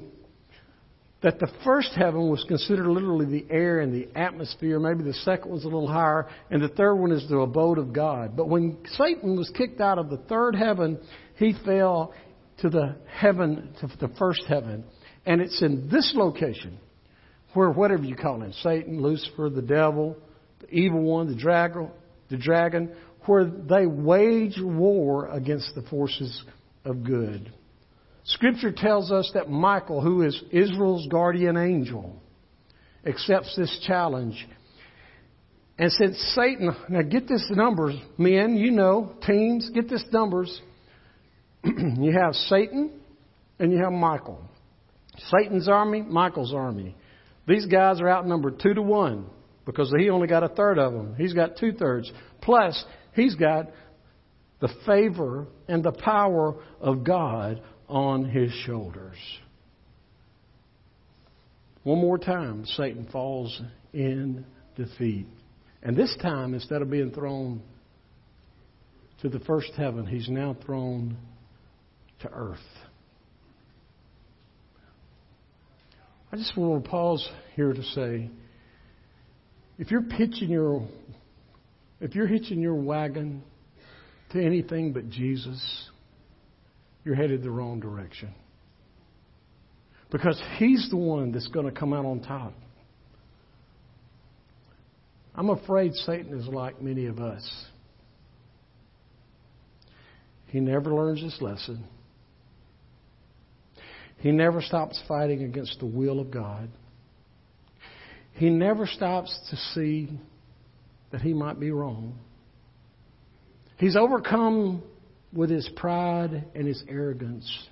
that 1.21 1.39
the 1.39 1.49
first 1.63 1.93
heaven 1.95 2.29
was 2.29 2.43
considered 2.47 2.85
literally 2.85 3.25
the 3.25 3.45
air 3.49 3.79
and 3.79 3.93
the 3.93 4.09
atmosphere. 4.13 4.79
Maybe 4.79 5.03
the 5.03 5.13
second 5.13 5.51
was 5.51 5.63
a 5.63 5.67
little 5.67 5.87
higher, 5.87 6.27
and 6.51 6.61
the 6.61 6.67
third 6.67 6.95
one 6.95 7.11
is 7.11 7.27
the 7.29 7.37
abode 7.37 7.77
of 7.77 7.93
God. 7.93 8.35
But 8.35 8.49
when 8.49 8.77
Satan 8.97 9.37
was 9.37 9.49
kicked 9.55 9.79
out 9.79 9.97
of 9.97 10.09
the 10.09 10.17
third 10.17 10.55
heaven, 10.55 10.99
he 11.37 11.55
fell 11.65 12.13
to 12.59 12.69
the 12.69 12.97
heaven, 13.07 13.73
to 13.79 13.87
the 13.87 14.13
first 14.19 14.43
heaven. 14.47 14.83
And 15.25 15.41
it's 15.41 15.61
in 15.61 15.89
this 15.89 16.13
location 16.13 16.77
where 17.53 17.69
whatever 17.69 18.03
you 18.03 18.15
call 18.15 18.41
him, 18.41 18.53
Satan, 18.61 19.01
Lucifer, 19.01 19.49
the 19.49 19.61
devil, 19.61 20.17
the 20.61 20.69
evil 20.69 21.01
one, 21.01 21.27
the 21.27 21.35
dragon, 21.35 21.89
the 22.29 22.37
dragon, 22.37 22.91
where 23.25 23.45
they 23.45 23.85
wage 23.85 24.59
war 24.61 25.27
against 25.29 25.73
the 25.75 25.81
forces 25.83 26.43
of 26.85 27.03
good. 27.03 27.51
Scripture 28.25 28.71
tells 28.71 29.11
us 29.11 29.29
that 29.33 29.49
Michael, 29.49 30.01
who 30.01 30.23
is 30.23 30.41
Israel's 30.51 31.07
guardian 31.07 31.57
angel, 31.57 32.21
accepts 33.05 33.55
this 33.55 33.83
challenge. 33.85 34.47
And 35.77 35.91
since 35.91 36.17
Satan, 36.35 36.75
now 36.89 37.01
get 37.01 37.27
this 37.27 37.45
numbers, 37.51 37.95
men, 38.17 38.55
you 38.55 38.71
know, 38.71 39.13
teens, 39.25 39.69
get 39.73 39.89
this 39.89 40.05
numbers. 40.11 40.61
you 41.63 42.13
have 42.13 42.33
Satan 42.35 42.99
and 43.59 43.71
you 43.71 43.79
have 43.83 43.91
Michael. 43.91 44.41
Satan's 45.29 45.67
army, 45.67 46.01
Michael's 46.01 46.53
army. 46.53 46.95
These 47.47 47.65
guys 47.65 47.99
are 47.99 48.09
outnumbered 48.09 48.59
two 48.59 48.73
to 48.73 48.81
one 48.81 49.25
because 49.65 49.93
he 49.97 50.09
only 50.09 50.27
got 50.27 50.43
a 50.43 50.49
third 50.49 50.77
of 50.77 50.93
them. 50.93 51.15
He's 51.15 51.33
got 51.33 51.57
two 51.57 51.73
thirds. 51.73 52.11
Plus, 52.41 52.83
he's 53.13 53.35
got 53.35 53.69
the 54.59 54.69
favor 54.85 55.47
and 55.67 55.83
the 55.83 55.91
power 55.91 56.55
of 56.79 57.03
God 57.03 57.61
on 57.89 58.25
his 58.25 58.51
shoulders. 58.65 59.17
One 61.83 61.99
more 61.99 62.17
time, 62.17 62.65
Satan 62.65 63.07
falls 63.11 63.61
in 63.93 64.45
defeat. 64.75 65.27
And 65.81 65.97
this 65.97 66.15
time, 66.21 66.53
instead 66.53 66.81
of 66.81 66.89
being 66.89 67.11
thrown 67.11 67.61
to 69.21 69.29
the 69.29 69.39
first 69.39 69.71
heaven, 69.75 70.05
he's 70.05 70.29
now 70.29 70.55
thrown 70.65 71.17
to 72.21 72.29
earth. 72.31 72.57
I 76.33 76.35
just 76.35 76.57
want 76.57 76.83
to 76.83 76.89
pause 76.89 77.29
here 77.55 77.73
to 77.73 77.83
say 77.83 78.27
if 79.77 79.91
you're 79.91 80.01
pitching 80.01 80.49
your 80.49 80.87
if 82.01 82.15
you're 82.15 82.25
hitching 82.25 82.59
your 82.59 82.73
wagon 82.73 83.43
to 84.31 84.43
anything 84.43 84.93
but 84.93 85.11
Jesus, 85.11 85.89
you're 87.05 87.13
headed 87.13 87.43
the 87.43 87.51
wrong 87.51 87.79
direction. 87.79 88.33
Because 90.09 90.41
He's 90.57 90.89
the 90.89 90.97
one 90.97 91.31
that's 91.31 91.47
going 91.49 91.67
to 91.67 91.71
come 91.71 91.93
out 91.93 92.03
on 92.03 92.19
top. 92.21 92.53
I'm 95.35 95.51
afraid 95.51 95.93
Satan 95.93 96.35
is 96.39 96.47
like 96.47 96.81
many 96.81 97.05
of 97.05 97.19
us. 97.19 97.47
He 100.47 100.59
never 100.59 100.91
learns 100.91 101.21
his 101.21 101.39
lesson. 101.39 101.83
He 104.23 104.31
never 104.31 104.61
stops 104.61 105.03
fighting 105.05 105.43
against 105.43 105.79
the 105.81 105.85
will 105.85 106.21
of 106.21 106.31
God. 106.31 106.69
He 108.35 108.49
never 108.49 108.87
stops 108.87 109.37
to 109.49 109.57
see 109.73 110.17
that 111.11 111.19
he 111.19 111.33
might 111.33 111.59
be 111.59 111.71
wrong. 111.71 112.17
He's 113.75 113.97
overcome 113.97 114.81
with 115.33 115.49
his 115.49 115.69
pride 115.75 116.45
and 116.55 116.65
his 116.65 116.81
arrogance. 116.87 117.67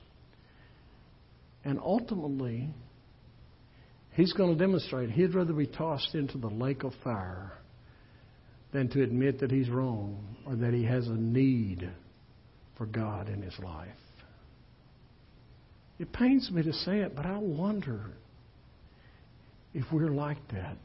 And 1.64 1.80
ultimately, 1.80 2.68
he's 4.12 4.34
going 4.34 4.52
to 4.52 4.60
demonstrate 4.60 5.10
he'd 5.10 5.34
rather 5.34 5.54
be 5.54 5.68
tossed 5.68 6.16
into 6.16 6.38
the 6.38 6.50
lake 6.50 6.84
of 6.84 6.92
fire 7.02 7.54
than 8.74 8.90
to 8.90 9.04
admit 9.04 9.40
that 9.40 9.52
he's 9.52 9.70
wrong 9.70 10.36
or 10.46 10.58
that 10.58 10.74
he 10.74 10.84
has 10.84 11.08
a 11.08 11.16
need 11.16 11.90
for 12.78 12.88
God 12.88 13.30
in 13.30 13.42
his 13.42 13.58
life. 13.60 13.88
It 16.02 16.12
pains 16.12 16.50
me 16.50 16.64
to 16.64 16.74
say 16.74 17.02
it, 17.02 17.16
but 17.16 17.28
I 17.28 17.38
wonder 17.38 18.10
if 19.72 19.86
we're 19.94 20.10
like 20.10 20.40
that. 20.52 20.76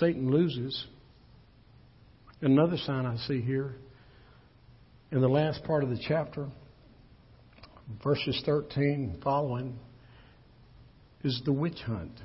Satan 0.00 0.32
loses. 0.32 0.86
Another 2.40 2.76
sign 2.76 3.06
I 3.06 3.16
see 3.28 3.40
here 3.40 3.76
in 5.12 5.20
the 5.20 5.28
last 5.28 5.62
part 5.62 5.84
of 5.84 5.90
the 5.90 5.98
chapter, 6.08 6.48
verses 8.02 8.42
13 8.44 9.20
following, 9.22 9.78
is 11.22 11.40
the 11.44 11.52
witch 11.52 11.82
hunt. 11.86 12.18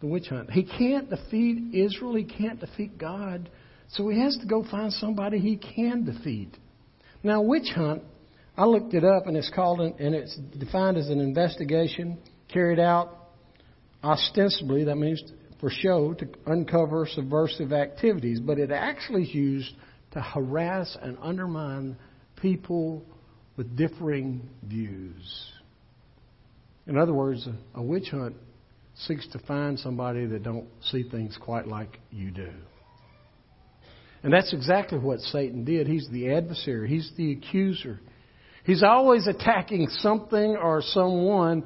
The 0.00 0.06
witch 0.06 0.28
hunt. 0.30 0.50
He 0.50 0.62
can't 0.62 1.10
defeat 1.10 1.74
Israel, 1.74 2.14
he 2.14 2.24
can't 2.24 2.58
defeat 2.58 2.96
God, 2.96 3.50
so 3.94 4.08
he 4.08 4.20
has 4.20 4.36
to 4.38 4.46
go 4.46 4.64
find 4.68 4.92
somebody 4.92 5.38
he 5.38 5.56
can 5.56 6.04
defeat. 6.04 6.56
Now, 7.22 7.42
witch 7.42 7.70
hunt, 7.74 8.02
I 8.56 8.66
looked 8.66 8.92
it 8.92 9.04
up 9.04 9.26
and 9.26 9.36
it's 9.36 9.50
called, 9.54 9.80
an, 9.80 9.94
and 9.98 10.14
it's 10.14 10.36
defined 10.58 10.96
as 10.96 11.08
an 11.08 11.20
investigation 11.20 12.18
carried 12.52 12.80
out 12.80 13.30
ostensibly, 14.02 14.84
that 14.84 14.96
means 14.96 15.22
for 15.60 15.70
show 15.70 16.12
to 16.14 16.28
uncover 16.46 17.06
subversive 17.06 17.72
activities, 17.72 18.40
but 18.40 18.58
it 18.58 18.70
actually 18.70 19.22
is 19.22 19.34
used 19.34 19.74
to 20.10 20.20
harass 20.20 20.96
and 21.00 21.16
undermine 21.22 21.96
people 22.36 23.04
with 23.56 23.76
differing 23.76 24.48
views. 24.64 25.52
In 26.86 26.98
other 26.98 27.14
words, 27.14 27.48
a 27.74 27.82
witch 27.82 28.08
hunt 28.10 28.36
seeks 28.96 29.26
to 29.28 29.38
find 29.38 29.78
somebody 29.78 30.26
that 30.26 30.42
don't 30.42 30.66
see 30.82 31.08
things 31.08 31.38
quite 31.40 31.66
like 31.66 31.98
you 32.10 32.30
do. 32.30 32.50
And 34.24 34.32
that's 34.32 34.54
exactly 34.54 34.98
what 34.98 35.20
Satan 35.20 35.66
did. 35.66 35.86
He's 35.86 36.08
the 36.10 36.32
adversary. 36.32 36.88
He's 36.88 37.12
the 37.14 37.32
accuser. 37.32 38.00
He's 38.64 38.82
always 38.82 39.26
attacking 39.26 39.88
something 39.98 40.56
or 40.56 40.80
someone. 40.80 41.64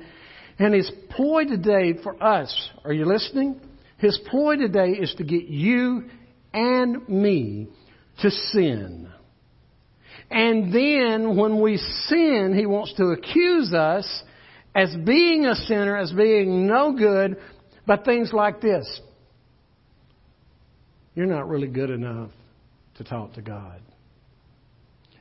And 0.59 0.75
his 0.75 0.91
ploy 1.11 1.45
today 1.45 1.95
for 2.03 2.21
us, 2.21 2.71
are 2.85 2.93
you 2.93 3.07
listening? 3.07 3.61
His 3.99 4.19
ploy 4.29 4.57
today 4.57 4.89
is 4.89 5.15
to 5.19 5.25
get 5.25 5.45
you 5.45 6.11
and 6.53 7.09
me 7.09 7.69
to 8.23 8.31
sin. 8.31 9.09
And 10.29 10.75
then 10.75 11.37
when 11.37 11.61
we 11.61 11.77
sin, 11.77 12.57
he 12.59 12.67
wants 12.67 12.93
to 12.95 13.11
accuse 13.11 13.73
us 13.73 14.25
as 14.75 14.97
being 15.07 15.47
a 15.47 15.55
sinner, 15.55 15.97
as 15.97 16.11
being 16.11 16.67
no 16.67 16.93
good, 16.93 17.37
but 17.87 18.05
things 18.05 18.33
like 18.33 18.61
this. 18.61 19.01
You're 21.15 21.27
not 21.27 21.49
really 21.49 21.69
good 21.69 21.91
enough 21.91 22.31
to 22.99 23.05
talk 23.05 23.35
to 23.35 23.43
God. 23.43 23.81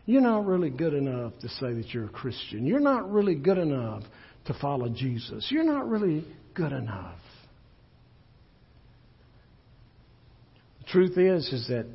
You're 0.06 0.22
not 0.22 0.46
really 0.46 0.70
good 0.70 0.94
enough 0.94 1.34
to 1.42 1.50
say 1.50 1.74
that 1.74 1.90
you're 1.94 2.06
a 2.06 2.10
Christian. 2.10 2.66
You're 2.66 2.80
not 2.80 3.12
really 3.12 3.36
good 3.36 3.58
enough 3.58 4.04
to 4.46 4.54
follow 4.62 4.90
Jesus. 4.90 5.48
You're 5.50 5.66
not 5.66 5.90
really 5.90 6.26
good 6.54 6.72
enough. 6.72 7.20
The 10.80 10.92
truth 10.92 11.18
is, 11.18 11.52
is 11.52 11.68
that 11.68 11.86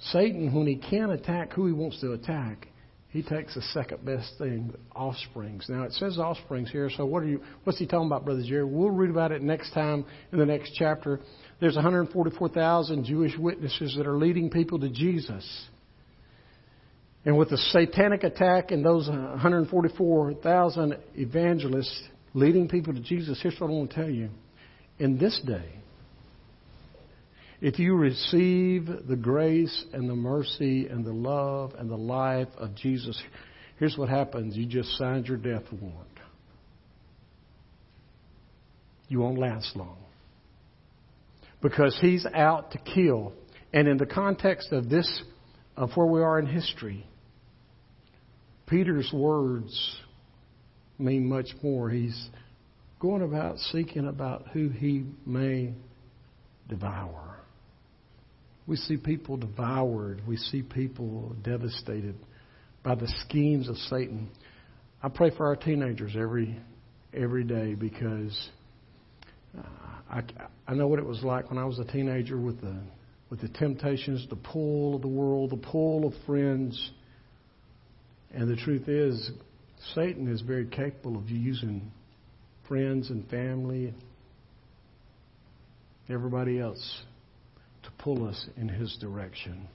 Satan, 0.00 0.52
when 0.52 0.66
he 0.66 0.76
can't 0.76 1.12
attack 1.12 1.52
who 1.52 1.66
he 1.66 1.72
wants 1.72 2.00
to 2.00 2.12
attack, 2.12 2.66
he 3.10 3.22
takes 3.22 3.54
the 3.54 3.62
second 3.62 4.04
best 4.04 4.32
thing, 4.38 4.72
offsprings. 4.94 5.66
Now 5.68 5.82
it 5.82 5.92
says 5.92 6.16
offsprings 6.18 6.70
here, 6.70 6.90
so 6.96 7.04
what 7.06 7.22
are 7.22 7.26
you? 7.26 7.40
What's 7.64 7.78
he 7.78 7.86
talking 7.86 8.06
about, 8.06 8.24
Brother 8.24 8.42
Jerry? 8.46 8.64
We'll 8.64 8.90
read 8.90 9.10
about 9.10 9.32
it 9.32 9.42
next 9.42 9.72
time 9.72 10.04
in 10.32 10.38
the 10.38 10.46
next 10.46 10.74
chapter. 10.76 11.20
There's 11.60 11.74
144,000 11.74 13.04
Jewish 13.04 13.36
witnesses 13.38 13.94
that 13.98 14.06
are 14.06 14.16
leading 14.16 14.48
people 14.48 14.80
to 14.80 14.88
Jesus. 14.88 15.68
And 17.24 17.36
with 17.36 17.50
the 17.50 17.58
satanic 17.58 18.24
attack 18.24 18.70
and 18.70 18.84
those 18.84 19.08
144,000 19.08 20.96
evangelists 21.16 22.02
leading 22.32 22.66
people 22.66 22.94
to 22.94 23.00
Jesus, 23.00 23.38
here's 23.42 23.60
what 23.60 23.68
I 23.68 23.72
want 23.72 23.90
to 23.90 23.96
tell 23.96 24.08
you. 24.08 24.30
In 24.98 25.18
this 25.18 25.38
day, 25.46 25.68
if 27.60 27.78
you 27.78 27.94
receive 27.94 28.88
the 29.06 29.16
grace 29.16 29.84
and 29.92 30.08
the 30.08 30.14
mercy 30.14 30.86
and 30.86 31.04
the 31.04 31.12
love 31.12 31.74
and 31.78 31.90
the 31.90 31.96
life 31.96 32.48
of 32.56 32.74
Jesus, 32.74 33.20
here's 33.78 33.98
what 33.98 34.08
happens 34.08 34.56
you 34.56 34.64
just 34.64 34.96
signed 34.96 35.26
your 35.26 35.36
death 35.36 35.64
warrant. 35.70 36.08
You 39.08 39.20
won't 39.20 39.38
last 39.38 39.76
long. 39.76 39.98
Because 41.62 41.96
he's 42.00 42.26
out 42.26 42.72
to 42.72 42.78
kill. 42.78 43.32
And 43.72 43.86
in 43.86 43.98
the 43.98 44.06
context 44.06 44.72
of 44.72 44.88
this, 44.88 45.22
of 45.76 45.90
where 45.94 46.06
we 46.06 46.20
are 46.20 46.38
in 46.38 46.46
history, 46.46 47.06
Peter's 48.66 49.10
words 49.12 49.96
mean 50.98 51.28
much 51.28 51.48
more. 51.62 51.90
He's 51.90 52.28
going 53.00 53.22
about 53.22 53.58
seeking 53.58 54.06
about 54.06 54.48
who 54.52 54.68
he 54.68 55.06
may 55.26 55.74
devour. 56.68 57.40
We 58.66 58.76
see 58.76 58.96
people 58.96 59.36
devoured. 59.36 60.22
We 60.26 60.36
see 60.36 60.62
people 60.62 61.34
devastated 61.42 62.14
by 62.84 62.94
the 62.94 63.08
schemes 63.26 63.68
of 63.68 63.76
Satan. 63.76 64.30
I 65.02 65.08
pray 65.08 65.30
for 65.36 65.46
our 65.46 65.56
teenagers 65.56 66.12
every 66.16 66.56
every 67.12 67.42
day 67.42 67.74
because 67.74 68.50
uh, 69.58 69.62
I, 70.10 70.22
I 70.66 70.74
know 70.74 70.88
what 70.88 70.98
it 70.98 71.06
was 71.06 71.22
like 71.22 71.50
when 71.50 71.58
I 71.58 71.64
was 71.64 71.78
a 71.78 71.84
teenager 71.84 72.38
with 72.38 72.60
the 72.60 72.76
with 73.30 73.40
the 73.40 73.48
temptations, 73.48 74.26
the 74.28 74.36
pull 74.36 74.96
of 74.96 75.02
the 75.02 75.08
world, 75.08 75.50
the 75.50 75.56
pull 75.56 76.04
of 76.04 76.12
friends. 76.26 76.90
And 78.32 78.50
the 78.50 78.56
truth 78.56 78.88
is, 78.88 79.30
Satan 79.94 80.26
is 80.26 80.40
very 80.40 80.66
capable 80.66 81.16
of 81.16 81.30
using 81.30 81.92
friends 82.66 83.10
and 83.10 83.28
family, 83.30 83.94
everybody 86.08 86.58
else 86.58 87.02
to 87.84 87.90
pull 87.98 88.26
us 88.26 88.46
in 88.56 88.68
His 88.68 88.96
direction. 89.00 89.68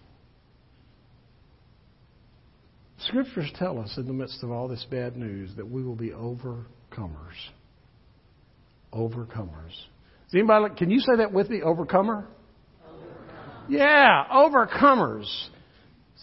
Scriptures 2.99 3.51
tell 3.55 3.79
us 3.79 3.97
in 3.97 4.07
the 4.07 4.13
midst 4.13 4.43
of 4.43 4.51
all 4.51 4.67
this 4.67 4.85
bad 4.89 5.15
news 5.15 5.51
that 5.55 5.69
we 5.69 5.83
will 5.83 5.95
be 5.95 6.09
overcomers. 6.09 7.35
Overcomers. 8.93 9.73
Anybody, 10.35 10.75
can 10.75 10.91
you 10.91 10.99
say 10.99 11.15
that 11.17 11.31
with 11.31 11.49
me? 11.49 11.61
Overcomer? 11.61 12.27
Overcomer. 12.85 13.65
Yeah, 13.69 14.25
overcomers. 14.33 15.47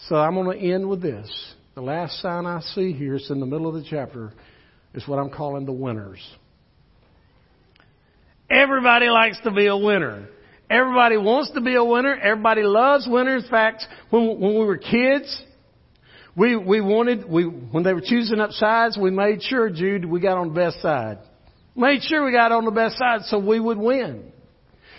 So 0.07 0.17
I'm 0.17 0.35
going 0.35 0.59
to 0.59 0.73
end 0.75 0.87
with 0.87 1.01
this. 1.01 1.55
The 1.75 1.81
last 1.81 2.21
sign 2.21 2.45
I 2.45 2.61
see 2.61 2.93
here, 2.93 3.15
it's 3.15 3.31
in 3.31 3.41
the 3.41 3.47
middle 3.47 3.67
of 3.69 3.75
the 3.75 3.87
chapter, 3.89 4.35
is 4.93 5.09
what 5.09 5.19
I'm 5.19 5.31
calling 5.31 5.65
the 5.65 5.73
winners. 5.73 6.21
Everybody 8.51 9.07
likes 9.07 9.41
to 9.45 9.51
be 9.51 9.67
a 9.69 9.77
winner. 9.77 10.29
Everybody 10.69 11.17
wants 11.17 11.53
to 11.53 11.63
be 11.63 11.75
a 11.75 11.85
winner. 11.85 12.15
Everybody 12.15 12.65
loves 12.65 13.09
winners. 13.09 13.45
In 13.45 13.51
fact, 13.51 13.87
when, 14.11 14.39
when 14.39 14.59
we 14.59 14.65
were 14.67 14.77
kids, 14.77 15.43
we, 16.37 16.55
we 16.55 16.83
wanted, 16.83 17.27
we, 17.27 17.45
when 17.45 17.83
they 17.83 17.95
were 17.95 18.03
choosing 18.05 18.41
up 18.41 18.51
sides, 18.51 18.99
we 19.01 19.11
made 19.11 19.43
sure, 19.43 19.71
Jude, 19.71 20.05
we 20.05 20.21
got 20.21 20.37
on 20.37 20.49
the 20.49 20.55
best 20.55 20.83
side. 20.83 21.17
Made 21.75 22.03
sure 22.03 22.25
we 22.25 22.33
got 22.33 22.53
on 22.53 22.65
the 22.65 22.71
best 22.71 22.99
side 22.99 23.23
so 23.23 23.39
we 23.39 23.59
would 23.59 23.79
win. 23.79 24.31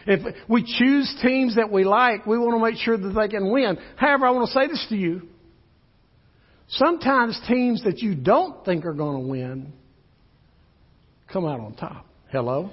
If 0.06 0.36
we 0.50 0.64
choose 0.64 1.16
teams 1.22 1.56
that 1.56 1.72
we 1.72 1.84
like, 1.84 2.26
we 2.26 2.38
want 2.38 2.58
to 2.58 2.72
make 2.72 2.84
sure 2.84 2.98
that 2.98 3.10
they 3.10 3.28
can 3.28 3.52
win. 3.52 3.78
However, 3.96 4.26
I 4.26 4.32
want 4.32 4.48
to 4.48 4.54
say 4.54 4.68
this 4.68 4.86
to 4.90 4.96
you. 4.96 5.22
Sometimes 6.68 7.40
teams 7.48 7.84
that 7.84 8.00
you 8.00 8.16
don't 8.16 8.66
think 8.66 8.86
are 8.86 8.94
going 8.94 9.22
to 9.22 9.28
win 9.28 9.74
come 11.32 11.46
out 11.46 11.60
on 11.60 11.76
top. 11.76 12.06
Hello? 12.32 12.72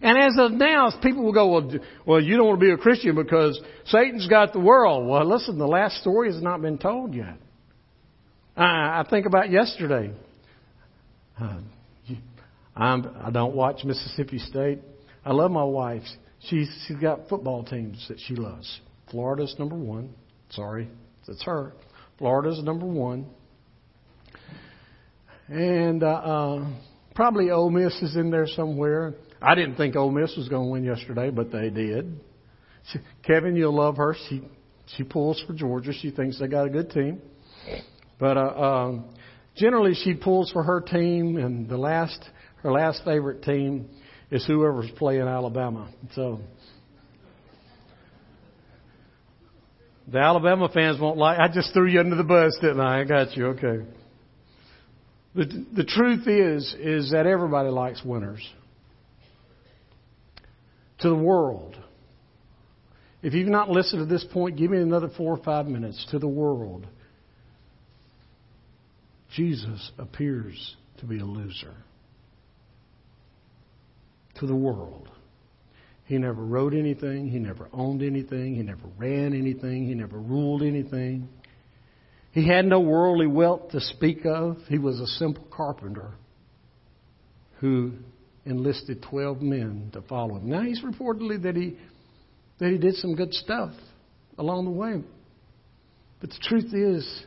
And 0.00 0.18
as 0.18 0.34
of 0.38 0.52
now, 0.52 0.90
people 1.02 1.24
will 1.24 1.32
go, 1.32 1.52
well, 1.52 1.70
well, 2.04 2.20
you 2.20 2.36
don't 2.36 2.46
want 2.46 2.60
to 2.60 2.66
be 2.66 2.72
a 2.72 2.76
Christian 2.76 3.14
because 3.14 3.60
Satan's 3.86 4.28
got 4.28 4.52
the 4.52 4.60
world. 4.60 5.08
Well, 5.08 5.24
listen, 5.24 5.58
the 5.58 5.66
last 5.66 6.00
story 6.00 6.32
has 6.32 6.42
not 6.42 6.60
been 6.60 6.78
told 6.78 7.14
yet. 7.14 7.36
I, 8.56 9.00
I 9.00 9.06
think 9.08 9.26
about 9.26 9.50
yesterday. 9.50 10.12
Uh, 11.40 11.60
I'm, 12.76 13.08
I 13.22 13.30
don't 13.30 13.54
watch 13.54 13.84
Mississippi 13.84 14.38
State. 14.38 14.80
I 15.24 15.32
love 15.32 15.50
my 15.50 15.64
wife. 15.64 16.02
She's, 16.40 16.70
she's 16.86 16.98
got 16.98 17.28
football 17.28 17.64
teams 17.64 18.04
that 18.08 18.18
she 18.26 18.36
loves. 18.36 18.80
Florida's 19.10 19.54
number 19.58 19.76
one. 19.76 20.14
Sorry, 20.50 20.88
that's 21.26 21.42
her. 21.44 21.72
Florida's 22.18 22.62
number 22.62 22.86
one. 22.86 23.26
And 25.48 26.02
uh, 26.02 26.06
uh, 26.06 26.70
probably 27.14 27.50
Ole 27.50 27.70
Miss 27.70 27.94
is 28.02 28.16
in 28.16 28.30
there 28.30 28.46
somewhere. 28.46 29.14
I 29.40 29.54
didn't 29.54 29.76
think 29.76 29.96
Ole 29.96 30.10
Miss 30.10 30.36
was 30.36 30.48
going 30.48 30.66
to 30.66 30.70
win 30.70 30.84
yesterday, 30.84 31.30
but 31.30 31.50
they 31.50 31.70
did. 31.70 32.20
She, 32.92 32.98
Kevin, 33.22 33.56
you'll 33.56 33.76
love 33.76 33.96
her. 33.96 34.14
She 34.28 34.42
she 34.96 35.02
pulls 35.02 35.42
for 35.46 35.52
Georgia. 35.52 35.92
She 35.92 36.10
thinks 36.10 36.38
they 36.38 36.46
got 36.46 36.66
a 36.66 36.70
good 36.70 36.90
team, 36.90 37.20
but 38.18 38.36
uh, 38.36 38.40
um, 38.40 39.04
generally 39.56 39.94
she 39.94 40.14
pulls 40.14 40.50
for 40.52 40.62
her 40.62 40.80
team, 40.80 41.36
and 41.36 41.68
the 41.68 41.76
last 41.76 42.24
her 42.66 42.72
last 42.72 43.02
favorite 43.04 43.44
team 43.44 43.88
is 44.28 44.44
whoever's 44.44 44.90
playing 44.96 45.22
Alabama. 45.22 45.88
So 46.16 46.40
the 50.10 50.18
Alabama 50.18 50.68
fans 50.68 51.00
won't 51.00 51.16
like. 51.16 51.38
I 51.38 51.46
just 51.46 51.72
threw 51.72 51.86
you 51.86 52.00
under 52.00 52.16
the 52.16 52.24
bus, 52.24 52.58
didn't 52.60 52.80
I? 52.80 53.02
I 53.02 53.04
got 53.04 53.36
you. 53.36 53.46
Okay. 53.48 53.86
The 55.36 55.66
the 55.76 55.84
truth 55.84 56.26
is 56.26 56.74
is 56.80 57.12
that 57.12 57.26
everybody 57.26 57.68
likes 57.68 58.02
winners 58.04 58.44
to 61.00 61.08
the 61.08 61.14
world. 61.14 61.76
If 63.22 63.32
you've 63.32 63.46
not 63.46 63.70
listened 63.70 64.00
to 64.00 64.12
this 64.12 64.24
point, 64.24 64.56
give 64.56 64.72
me 64.72 64.78
another 64.78 65.08
four 65.16 65.36
or 65.36 65.42
five 65.44 65.66
minutes. 65.66 66.04
To 66.10 66.18
the 66.18 66.26
world, 66.26 66.84
Jesus 69.36 69.92
appears 69.98 70.74
to 70.98 71.06
be 71.06 71.20
a 71.20 71.24
loser. 71.24 71.74
To 74.40 74.46
the 74.46 74.54
world. 74.54 75.08
He 76.04 76.18
never 76.18 76.44
wrote 76.44 76.72
anything. 76.72 77.28
He 77.28 77.38
never 77.38 77.68
owned 77.72 78.02
anything. 78.02 78.54
He 78.54 78.62
never 78.62 78.86
ran 78.96 79.34
anything. 79.34 79.86
He 79.86 79.94
never 79.94 80.18
ruled 80.18 80.62
anything. 80.62 81.28
He 82.32 82.46
had 82.46 82.66
no 82.66 82.80
worldly 82.80 83.26
wealth 83.26 83.70
to 83.70 83.80
speak 83.80 84.26
of. 84.26 84.58
He 84.68 84.78
was 84.78 85.00
a 85.00 85.06
simple 85.06 85.44
carpenter 85.50 86.12
who 87.60 87.92
enlisted 88.44 89.02
12 89.02 89.40
men 89.42 89.90
to 89.94 90.02
follow 90.02 90.36
him. 90.36 90.50
Now, 90.50 90.62
he's 90.62 90.82
reportedly 90.82 91.42
that 91.42 91.56
he, 91.56 91.76
that 92.60 92.70
he 92.70 92.78
did 92.78 92.94
some 92.96 93.16
good 93.16 93.32
stuff 93.34 93.72
along 94.38 94.66
the 94.66 94.70
way. 94.70 95.02
But 96.20 96.30
the 96.30 96.38
truth 96.42 96.72
is, 96.72 97.24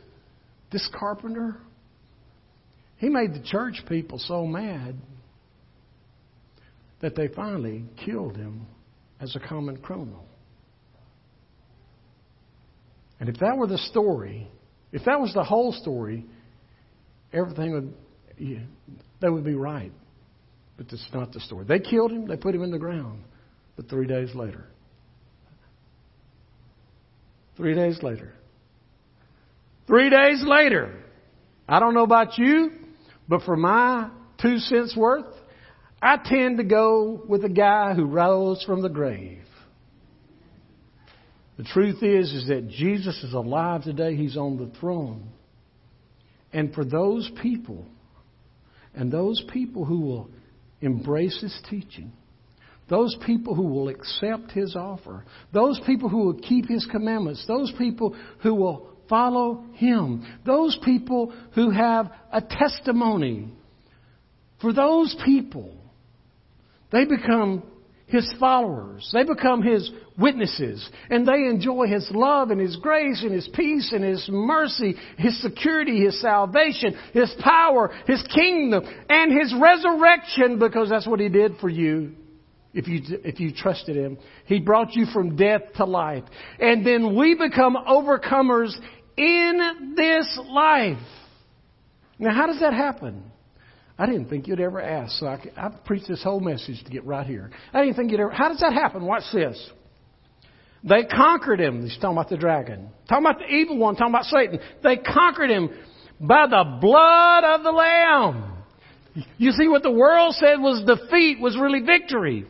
this 0.72 0.88
carpenter, 0.98 1.58
he 2.98 3.10
made 3.10 3.34
the 3.34 3.44
church 3.44 3.82
people 3.88 4.20
so 4.20 4.46
mad 4.46 4.96
that 7.02 7.16
they 7.16 7.28
finally 7.30 7.86
killed 8.04 8.36
him 8.36 8.66
as 9.20 9.36
a 9.36 9.40
common 9.40 9.78
criminal. 9.78 10.26
And 13.20 13.30
if 13.30 13.40
that 13.40 13.58
were 13.58 13.68
the 13.68 13.78
story, 13.78 14.50
if 14.92 15.04
that 15.06 15.20
was 15.20 15.34
the 15.34 15.44
whole 15.44 15.74
story, 15.74 16.26
everything 17.34 17.74
would, 17.74 17.94
yeah, 18.38 18.60
that 19.22 19.32
would 19.32 19.44
be 19.44 19.56
right. 19.56 19.92
But 20.78 20.88
that's 20.90 21.08
not 21.14 21.34
the 21.34 21.42
story. 21.42 21.66
They 21.68 21.80
killed 21.80 22.12
him, 22.12 22.28
they 22.28 22.38
put 22.38 22.56
him 22.56 22.64
in 22.64 22.72
the 22.72 22.80
ground. 22.80 23.24
But 23.76 23.90
three 23.90 24.08
days 24.08 24.34
later, 24.34 24.66
three 27.58 27.76
days 27.76 28.02
later, 28.02 28.34
three 29.88 30.10
days 30.10 30.44
later, 30.46 31.04
I 31.68 31.80
don't 31.80 31.94
know 31.94 32.04
about 32.04 32.38
you, 32.38 32.72
but 33.28 33.44
for 33.44 33.56
my 33.56 34.10
two 34.42 34.58
cents 34.58 34.96
worth, 34.96 35.34
I 36.02 36.18
tend 36.24 36.58
to 36.58 36.64
go 36.64 37.24
with 37.28 37.44
a 37.44 37.50
guy 37.50 37.94
who 37.94 38.06
rose 38.06 38.64
from 38.64 38.82
the 38.82 38.90
grave. 38.90 39.42
The 41.58 41.66
truth 41.66 42.02
is, 42.02 42.32
is 42.32 42.48
that 42.48 42.70
Jesus 42.70 43.22
is 43.22 43.34
alive 43.34 43.84
today. 43.84 44.16
He's 44.16 44.38
on 44.38 44.58
the 44.58 44.72
throne. 44.80 45.30
And 46.54 46.74
for 46.74 46.86
those 46.86 47.30
people, 47.42 47.86
and 48.96 49.12
those 49.12 49.44
people 49.52 49.84
who 49.84 50.00
will 50.00 50.30
embrace 50.80 51.42
his 51.42 51.58
teaching, 51.70 52.14
those 52.90 53.16
people 53.26 53.54
who 53.54 53.68
will 53.68 53.90
accept 53.90 54.52
his 54.52 54.76
offer, 54.76 55.26
those 55.54 55.80
people 55.86 56.10
who 56.10 56.26
will 56.26 56.40
keep 56.40 56.68
his 56.68 56.88
commandments, 56.90 57.46
those 57.46 57.72
people 57.78 58.16
who 58.42 58.56
will 58.56 58.90
follow 59.10 59.66
him, 59.74 60.26
those 60.46 60.80
people 60.84 61.34
who 61.56 61.72
have 61.72 62.10
a 62.32 62.42
testimony, 62.42 63.54
for 64.62 64.74
those 64.74 65.16
people, 65.26 65.76
they 66.92 67.06
become 67.06 67.64
his 68.10 68.32
followers. 68.40 69.10
They 69.14 69.24
become 69.24 69.62
his 69.62 69.90
witnesses. 70.18 70.88
And 71.10 71.28
they 71.28 71.46
enjoy 71.46 71.88
his 71.88 72.10
love 72.12 72.50
and 72.50 72.60
his 72.60 72.76
grace 72.76 73.22
and 73.22 73.32
his 73.32 73.48
peace 73.54 73.92
and 73.94 74.04
his 74.04 74.28
mercy, 74.30 74.96
his 75.18 75.40
security, 75.42 76.04
his 76.04 76.20
salvation, 76.20 76.96
his 77.14 77.34
power, 77.40 77.92
his 78.08 78.22
kingdom, 78.34 78.84
and 79.10 79.32
his 79.32 79.54
resurrection 79.60 80.60
because 80.60 80.90
that's 80.90 81.08
what 81.08 81.20
he 81.20 81.30
did 81.30 81.58
for 81.62 81.70
you. 81.70 82.14
If 82.74 82.88
you, 82.88 83.02
if 83.24 83.40
you 83.40 83.52
trusted 83.52 83.96
him, 83.96 84.18
he 84.46 84.60
brought 84.60 84.94
you 84.94 85.06
from 85.12 85.36
death 85.36 85.62
to 85.78 85.86
life. 85.86 86.24
And 86.60 86.86
then 86.86 87.16
we 87.16 87.36
become 87.36 87.76
overcomers 87.76 88.76
in 89.18 89.94
this 89.96 90.40
life. 90.48 90.98
Now, 92.20 92.34
how 92.34 92.48
does 92.48 92.60
that 92.60 92.74
happen? 92.74 93.24
I 94.00 94.06
didn't 94.06 94.30
think 94.30 94.48
you'd 94.48 94.62
ever 94.62 94.82
ask, 94.82 95.20
so 95.20 95.28
I, 95.28 95.44
I 95.58 95.70
preached 95.86 96.08
this 96.08 96.24
whole 96.24 96.40
message 96.40 96.82
to 96.86 96.90
get 96.90 97.04
right 97.04 97.28
here. 97.28 97.52
I 97.74 97.82
didn't 97.82 97.98
think 97.98 98.12
you'd 98.12 98.22
ever. 98.22 98.32
How 98.32 98.48
does 98.48 98.62
that 98.62 98.72
happen? 98.72 99.06
Watch 99.06 99.24
this. 99.34 99.72
They 100.84 101.04
conquered 101.04 101.60
him. 101.60 101.84
He's 101.84 101.96
talking 101.96 102.18
about 102.18 102.30
the 102.30 102.38
dragon. 102.38 102.92
Talking 103.10 103.26
about 103.26 103.40
the 103.40 103.54
evil 103.54 103.78
one. 103.78 103.98
Talking 103.98 104.14
about 104.14 104.24
Satan. 104.24 104.60
They 104.82 104.96
conquered 104.96 105.50
him 105.50 105.70
by 106.18 106.48
the 106.48 106.78
blood 106.80 107.44
of 107.44 107.64
the 107.64 107.72
Lamb. 107.72 108.64
You 109.38 109.52
see, 109.52 109.68
what 109.68 109.84
the 109.84 109.92
world 109.92 110.34
said 110.36 110.62
was 110.62 110.82
defeat 110.86 111.42
was 111.42 111.58
really 111.58 111.82
victory. 111.82 112.46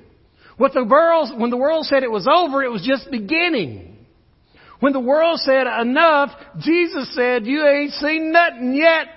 What 0.58 0.74
the 0.74 0.84
world, 0.84 1.40
when 1.40 1.50
the 1.50 1.58
world 1.58 1.86
said 1.86 2.04
it 2.04 2.12
was 2.12 2.28
over, 2.32 2.62
it 2.64 2.72
was 2.72 2.86
just 2.86 3.10
beginning. 3.10 4.06
When 4.82 4.94
the 4.94 5.00
world 5.00 5.40
said 5.40 5.66
enough, 5.82 6.30
Jesus 6.60 7.16
said, 7.16 7.48
you 7.48 7.66
ain't 7.66 7.94
seen 7.94 8.32
nothing 8.32 8.76
yet. 8.76 9.08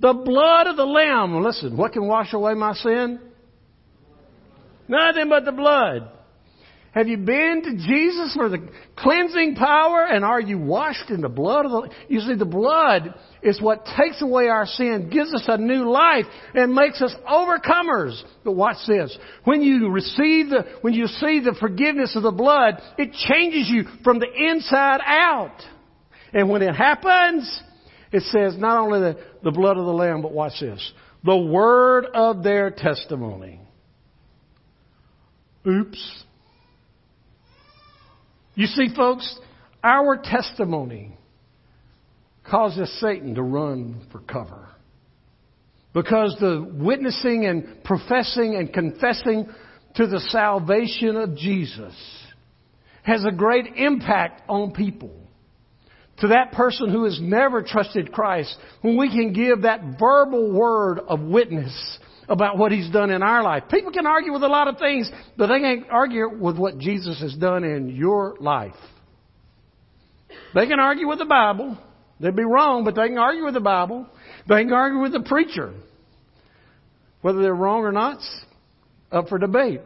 The 0.00 0.12
blood 0.12 0.66
of 0.66 0.76
the 0.76 0.84
Lamb. 0.84 1.42
Listen, 1.42 1.76
what 1.76 1.92
can 1.92 2.06
wash 2.06 2.32
away 2.32 2.54
my 2.54 2.74
sin? 2.74 3.20
Nothing 4.88 5.28
but 5.28 5.44
the 5.44 5.52
blood. 5.52 6.10
Have 6.96 7.08
you 7.08 7.18
been 7.18 7.60
to 7.62 7.76
Jesus 7.86 8.32
for 8.34 8.48
the 8.48 8.70
cleansing 8.96 9.56
power? 9.56 10.06
And 10.06 10.24
are 10.24 10.40
you 10.40 10.58
washed 10.58 11.10
in 11.10 11.20
the 11.20 11.28
blood 11.28 11.66
of 11.66 11.70
the, 11.70 11.90
you 12.08 12.20
see, 12.20 12.36
the 12.36 12.46
blood 12.46 13.14
is 13.42 13.60
what 13.60 13.84
takes 13.84 14.22
away 14.22 14.48
our 14.48 14.64
sin, 14.64 15.10
gives 15.12 15.34
us 15.34 15.44
a 15.46 15.58
new 15.58 15.90
life, 15.90 16.24
and 16.54 16.72
makes 16.72 17.02
us 17.02 17.14
overcomers. 17.30 18.18
But 18.44 18.52
watch 18.52 18.78
this. 18.88 19.14
When 19.44 19.60
you 19.60 19.90
receive 19.90 20.48
the, 20.48 20.64
when 20.80 20.94
you 20.94 21.06
see 21.06 21.40
the 21.40 21.54
forgiveness 21.60 22.16
of 22.16 22.22
the 22.22 22.32
blood, 22.32 22.80
it 22.96 23.12
changes 23.12 23.68
you 23.68 23.84
from 24.02 24.18
the 24.18 24.32
inside 24.34 25.00
out. 25.04 25.60
And 26.32 26.48
when 26.48 26.62
it 26.62 26.74
happens, 26.74 27.62
it 28.10 28.22
says 28.22 28.56
not 28.56 28.78
only 28.78 29.00
the, 29.00 29.18
the 29.46 29.52
blood 29.52 29.78
of 29.78 29.86
the 29.86 29.92
Lamb, 29.92 30.22
but 30.22 30.32
watch 30.32 30.60
this 30.60 30.92
the 31.24 31.36
word 31.36 32.04
of 32.12 32.42
their 32.42 32.70
testimony. 32.70 33.60
Oops. 35.64 36.24
You 38.56 38.66
see, 38.66 38.88
folks, 38.94 39.38
our 39.84 40.20
testimony 40.22 41.16
causes 42.48 42.92
Satan 43.00 43.36
to 43.36 43.42
run 43.42 44.06
for 44.10 44.18
cover. 44.20 44.68
Because 45.94 46.36
the 46.40 46.68
witnessing 46.72 47.46
and 47.46 47.84
professing 47.84 48.56
and 48.56 48.72
confessing 48.72 49.46
to 49.94 50.06
the 50.08 50.20
salvation 50.28 51.16
of 51.16 51.36
Jesus 51.36 51.94
has 53.04 53.24
a 53.24 53.32
great 53.32 53.66
impact 53.76 54.42
on 54.48 54.72
people. 54.72 55.25
To 56.20 56.28
that 56.28 56.52
person 56.52 56.90
who 56.90 57.04
has 57.04 57.18
never 57.20 57.62
trusted 57.62 58.10
Christ, 58.12 58.56
when 58.80 58.96
we 58.96 59.10
can 59.10 59.32
give 59.32 59.62
that 59.62 59.98
verbal 59.98 60.50
word 60.52 60.98
of 60.98 61.20
witness 61.20 61.98
about 62.28 62.58
what 62.58 62.72
He's 62.72 62.90
done 62.90 63.10
in 63.10 63.22
our 63.22 63.42
life. 63.42 63.64
People 63.70 63.92
can 63.92 64.06
argue 64.06 64.32
with 64.32 64.42
a 64.42 64.48
lot 64.48 64.68
of 64.68 64.78
things, 64.78 65.10
but 65.36 65.48
they 65.48 65.60
can't 65.60 65.86
argue 65.90 66.28
with 66.28 66.56
what 66.56 66.78
Jesus 66.78 67.20
has 67.20 67.34
done 67.34 67.64
in 67.64 67.90
your 67.90 68.36
life. 68.40 68.74
They 70.54 70.66
can 70.66 70.80
argue 70.80 71.06
with 71.06 71.18
the 71.18 71.26
Bible. 71.26 71.78
They'd 72.18 72.34
be 72.34 72.44
wrong, 72.44 72.84
but 72.84 72.94
they 72.94 73.08
can 73.08 73.18
argue 73.18 73.44
with 73.44 73.54
the 73.54 73.60
Bible. 73.60 74.06
They 74.48 74.64
can 74.64 74.72
argue 74.72 75.00
with 75.00 75.12
the 75.12 75.20
preacher. 75.20 75.74
Whether 77.20 77.42
they're 77.42 77.54
wrong 77.54 77.82
or 77.82 77.92
not, 77.92 78.20
up 79.12 79.28
for 79.28 79.38
debate. 79.38 79.80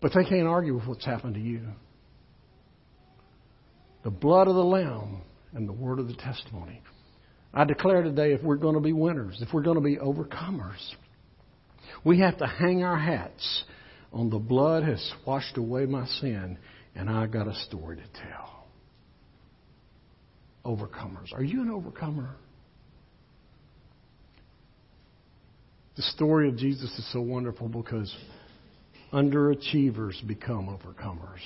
But 0.00 0.12
they 0.14 0.24
can't 0.24 0.46
argue 0.46 0.74
with 0.74 0.86
what's 0.86 1.04
happened 1.04 1.34
to 1.34 1.40
you. 1.40 1.62
The 4.04 4.10
blood 4.10 4.48
of 4.48 4.54
the 4.54 4.64
Lamb 4.64 5.22
and 5.52 5.68
the 5.68 5.72
word 5.72 5.98
of 5.98 6.08
the 6.08 6.14
testimony. 6.14 6.80
I 7.52 7.64
declare 7.64 8.02
today 8.02 8.32
if 8.32 8.42
we're 8.42 8.56
going 8.56 8.74
to 8.74 8.80
be 8.80 8.92
winners, 8.92 9.38
if 9.40 9.52
we're 9.52 9.62
going 9.62 9.76
to 9.76 9.82
be 9.82 9.96
overcomers, 9.96 10.78
we 12.04 12.20
have 12.20 12.38
to 12.38 12.46
hang 12.46 12.84
our 12.84 12.98
hats 12.98 13.64
on 14.12 14.30
the 14.30 14.38
blood 14.38 14.84
has 14.84 15.12
washed 15.26 15.56
away 15.56 15.86
my 15.86 16.06
sin, 16.06 16.58
and 16.94 17.10
I 17.10 17.26
got 17.26 17.46
a 17.46 17.54
story 17.66 17.96
to 17.96 18.22
tell. 18.22 18.66
Overcomers. 20.64 21.32
Are 21.34 21.42
you 21.42 21.62
an 21.62 21.70
overcomer? 21.70 22.36
The 25.96 26.02
story 26.02 26.48
of 26.48 26.56
Jesus 26.56 26.90
is 26.98 27.12
so 27.12 27.20
wonderful 27.20 27.68
because 27.68 28.14
underachievers 29.12 30.26
become 30.26 30.68
overcomers 30.68 31.40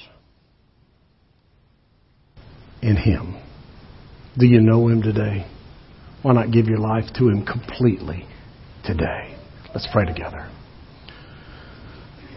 in 2.82 2.96
Him. 2.96 3.36
Do 4.36 4.46
you 4.46 4.60
know 4.60 4.88
Him 4.88 5.02
today? 5.02 5.46
Why 6.22 6.34
not 6.34 6.52
give 6.52 6.66
your 6.66 6.78
life 6.78 7.04
to 7.18 7.28
Him 7.28 7.46
completely 7.46 8.26
today? 8.84 9.36
Let's 9.74 9.88
pray 9.92 10.04
together. 10.04 10.50